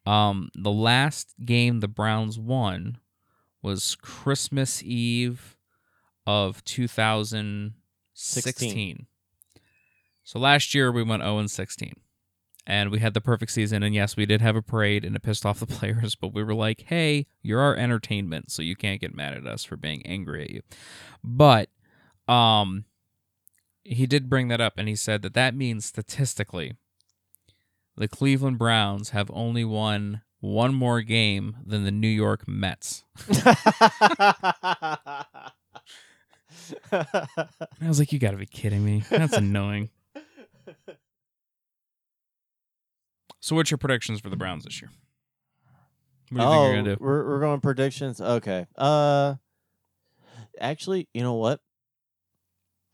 [0.06, 2.98] um, the last game the Browns won
[3.62, 5.56] was Christmas Eve
[6.26, 9.06] of 2016.
[10.24, 11.94] So last year we went 0 and 16.
[12.66, 13.82] And we had the perfect season.
[13.82, 16.44] And yes, we did have a parade and it pissed off the players, but we
[16.44, 20.06] were like, hey, you're our entertainment, so you can't get mad at us for being
[20.06, 20.60] angry at you.
[21.24, 21.70] But
[22.28, 22.84] um
[23.88, 26.74] he did bring that up and he said that that means statistically
[27.96, 33.04] the Cleveland Browns have only won one more game than the New York Mets.
[33.28, 35.24] I
[37.80, 39.02] was like, you got to be kidding me.
[39.10, 39.90] That's annoying.
[43.40, 44.90] So, what's your predictions for the Browns this year?
[46.30, 47.02] What do you oh, think you're gonna do?
[47.02, 48.20] we're we're going predictions.
[48.20, 48.66] Okay.
[48.76, 49.36] Uh,
[50.60, 51.60] actually, you know what?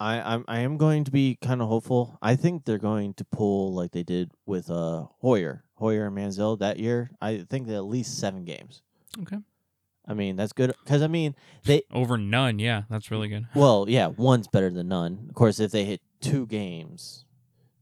[0.05, 2.19] I I'm I am going to be kind of hopeful.
[2.21, 6.59] I think they're going to pull like they did with uh Hoyer, Hoyer and Manziel
[6.59, 7.11] that year.
[7.23, 8.83] I think that at least seven games.
[9.23, 9.39] Okay.
[10.07, 11.35] I mean that's good because I mean
[11.65, 13.47] they Over none, yeah, that's really good.
[13.55, 15.27] well yeah one's better than none.
[15.31, 17.25] Of course, if they hit two games,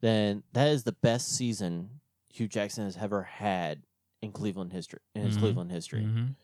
[0.01, 2.01] then that is the best season
[2.33, 3.83] Hue Jackson has ever had
[4.23, 5.41] in Cleveland history in his Mhm.
[5.41, 6.03] Cleveland history.
[6.03, 6.35] Mhm.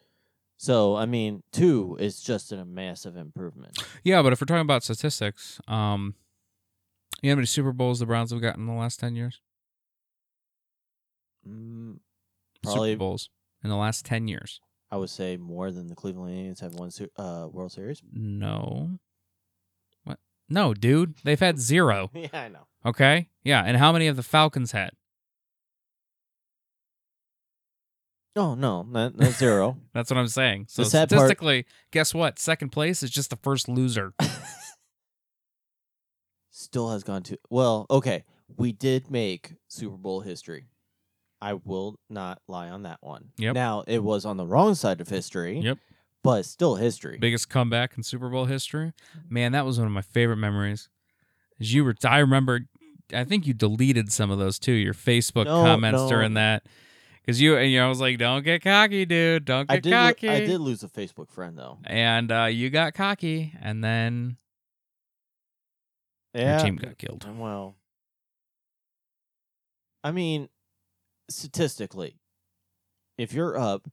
[0.59, 3.79] So I mean, two is just a massive improvement.
[4.05, 6.15] Yeah, but if we're talking about statistics, um,
[7.23, 9.41] you know how many Super Bowls the Browns have gotten in the last ten years?
[11.49, 11.99] Mm,
[12.63, 13.31] Probably- Super Bowls
[13.63, 14.61] in the last ten years.
[14.91, 18.03] I would say more than the Cleveland Indians have won uh, World Series.
[18.11, 18.99] No.
[20.05, 20.19] What?
[20.49, 21.15] No, dude.
[21.25, 22.11] They've had zero.
[22.15, 22.67] yeah, I know.
[22.87, 23.29] Okay.
[23.45, 24.91] Yeah, and how many have the Falcons had?
[28.39, 29.76] Oh no, not, not zero.
[29.95, 30.66] That's what I'm saying.
[30.68, 32.39] So The sad part- statistically, guess what?
[32.39, 34.14] Second place is just the first loser.
[36.51, 37.86] Still has gone to well.
[37.91, 38.24] Okay,
[38.57, 40.66] we did make Super Bowl history.
[41.41, 43.30] I will not lie on that one.
[43.39, 43.55] Yep.
[43.55, 45.61] Now it was on the wrong side of history.
[45.61, 45.78] Yep.
[46.24, 47.16] But still history.
[47.20, 48.93] Biggest comeback in Super Bowl history.
[49.28, 50.89] Man, that was one of my favorite memories.
[51.61, 52.61] As you were, I remember.
[53.14, 54.72] I think you deleted some of those too.
[54.72, 56.09] Your Facebook No, comments no.
[56.09, 56.66] during that,
[57.29, 59.45] because you, and you know, I was like, "Don't get cocky, dude.
[59.45, 59.93] Don't get I did.
[59.93, 61.76] cocky." I did lose a Facebook friend though.
[61.85, 64.39] And uh, you got cocky, and then
[66.33, 66.53] Yeah.
[66.57, 67.26] your team got killed.
[67.39, 67.76] Well,
[70.03, 70.49] I mean,
[71.29, 72.16] statistically,
[73.18, 73.89] if you're up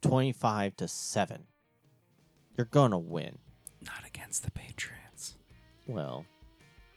[0.00, 1.48] twenty-five to seven,
[2.56, 3.38] you're gonna win.
[3.84, 5.36] Not against the Patriots.
[5.88, 6.24] Well,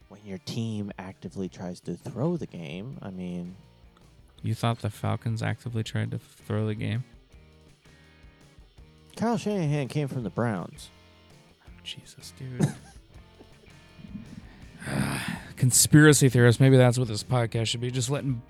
[0.10, 3.56] when your team actively tries to throw the game, I mean,
[4.42, 7.04] You thought the Falcons actively tried to throw the game?
[9.16, 10.90] Kyle Shanahan came from the Browns.
[11.84, 12.74] Jesus, dude.
[15.58, 16.60] Conspiracy theorists.
[16.60, 17.92] Maybe that's what this podcast should be.
[17.92, 18.42] Just letting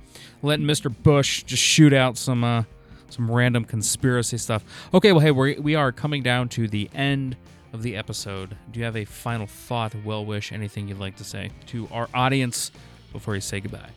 [0.44, 0.94] letting Mr.
[1.04, 2.64] Bush just shoot out some uh
[3.10, 4.64] some random conspiracy stuff.
[4.94, 7.36] Okay, well hey, we we are coming down to the end
[7.74, 8.56] of the episode.
[8.72, 12.08] Do you have a final thought, well wish, anything you'd like to say to our
[12.14, 12.72] audience
[13.12, 13.90] before you say goodbye?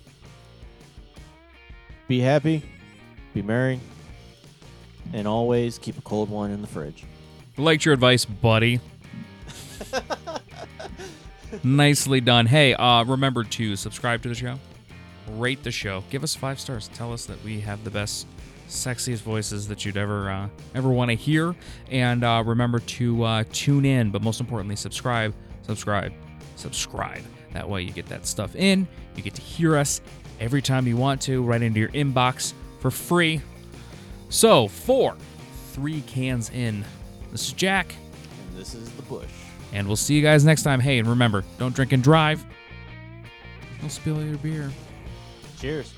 [2.08, 2.62] Be happy,
[3.34, 3.80] be merry,
[5.12, 7.04] and always keep a cold one in the fridge.
[7.56, 8.80] Liked your advice, buddy.
[11.62, 12.46] Nicely done.
[12.46, 14.58] Hey, uh, remember to subscribe to the show,
[15.32, 18.26] rate the show, give us five stars, tell us that we have the best,
[18.68, 21.54] sexiest voices that you'd ever uh, ever want to hear,
[21.90, 24.10] and uh, remember to uh, tune in.
[24.10, 26.12] But most importantly, subscribe, subscribe,
[26.56, 27.22] subscribe.
[27.52, 28.88] That way, you get that stuff in.
[29.14, 30.00] You get to hear us
[30.42, 33.40] every time you want to, right into your inbox for free.
[34.28, 35.16] So, for
[35.70, 36.84] three cans in,
[37.30, 37.94] this is Jack.
[38.48, 39.30] And this is the bush.
[39.72, 40.80] And we'll see you guys next time.
[40.80, 42.44] Hey, and remember, don't drink and drive.
[43.80, 44.70] Don't spill your beer.
[45.58, 45.94] Cheers.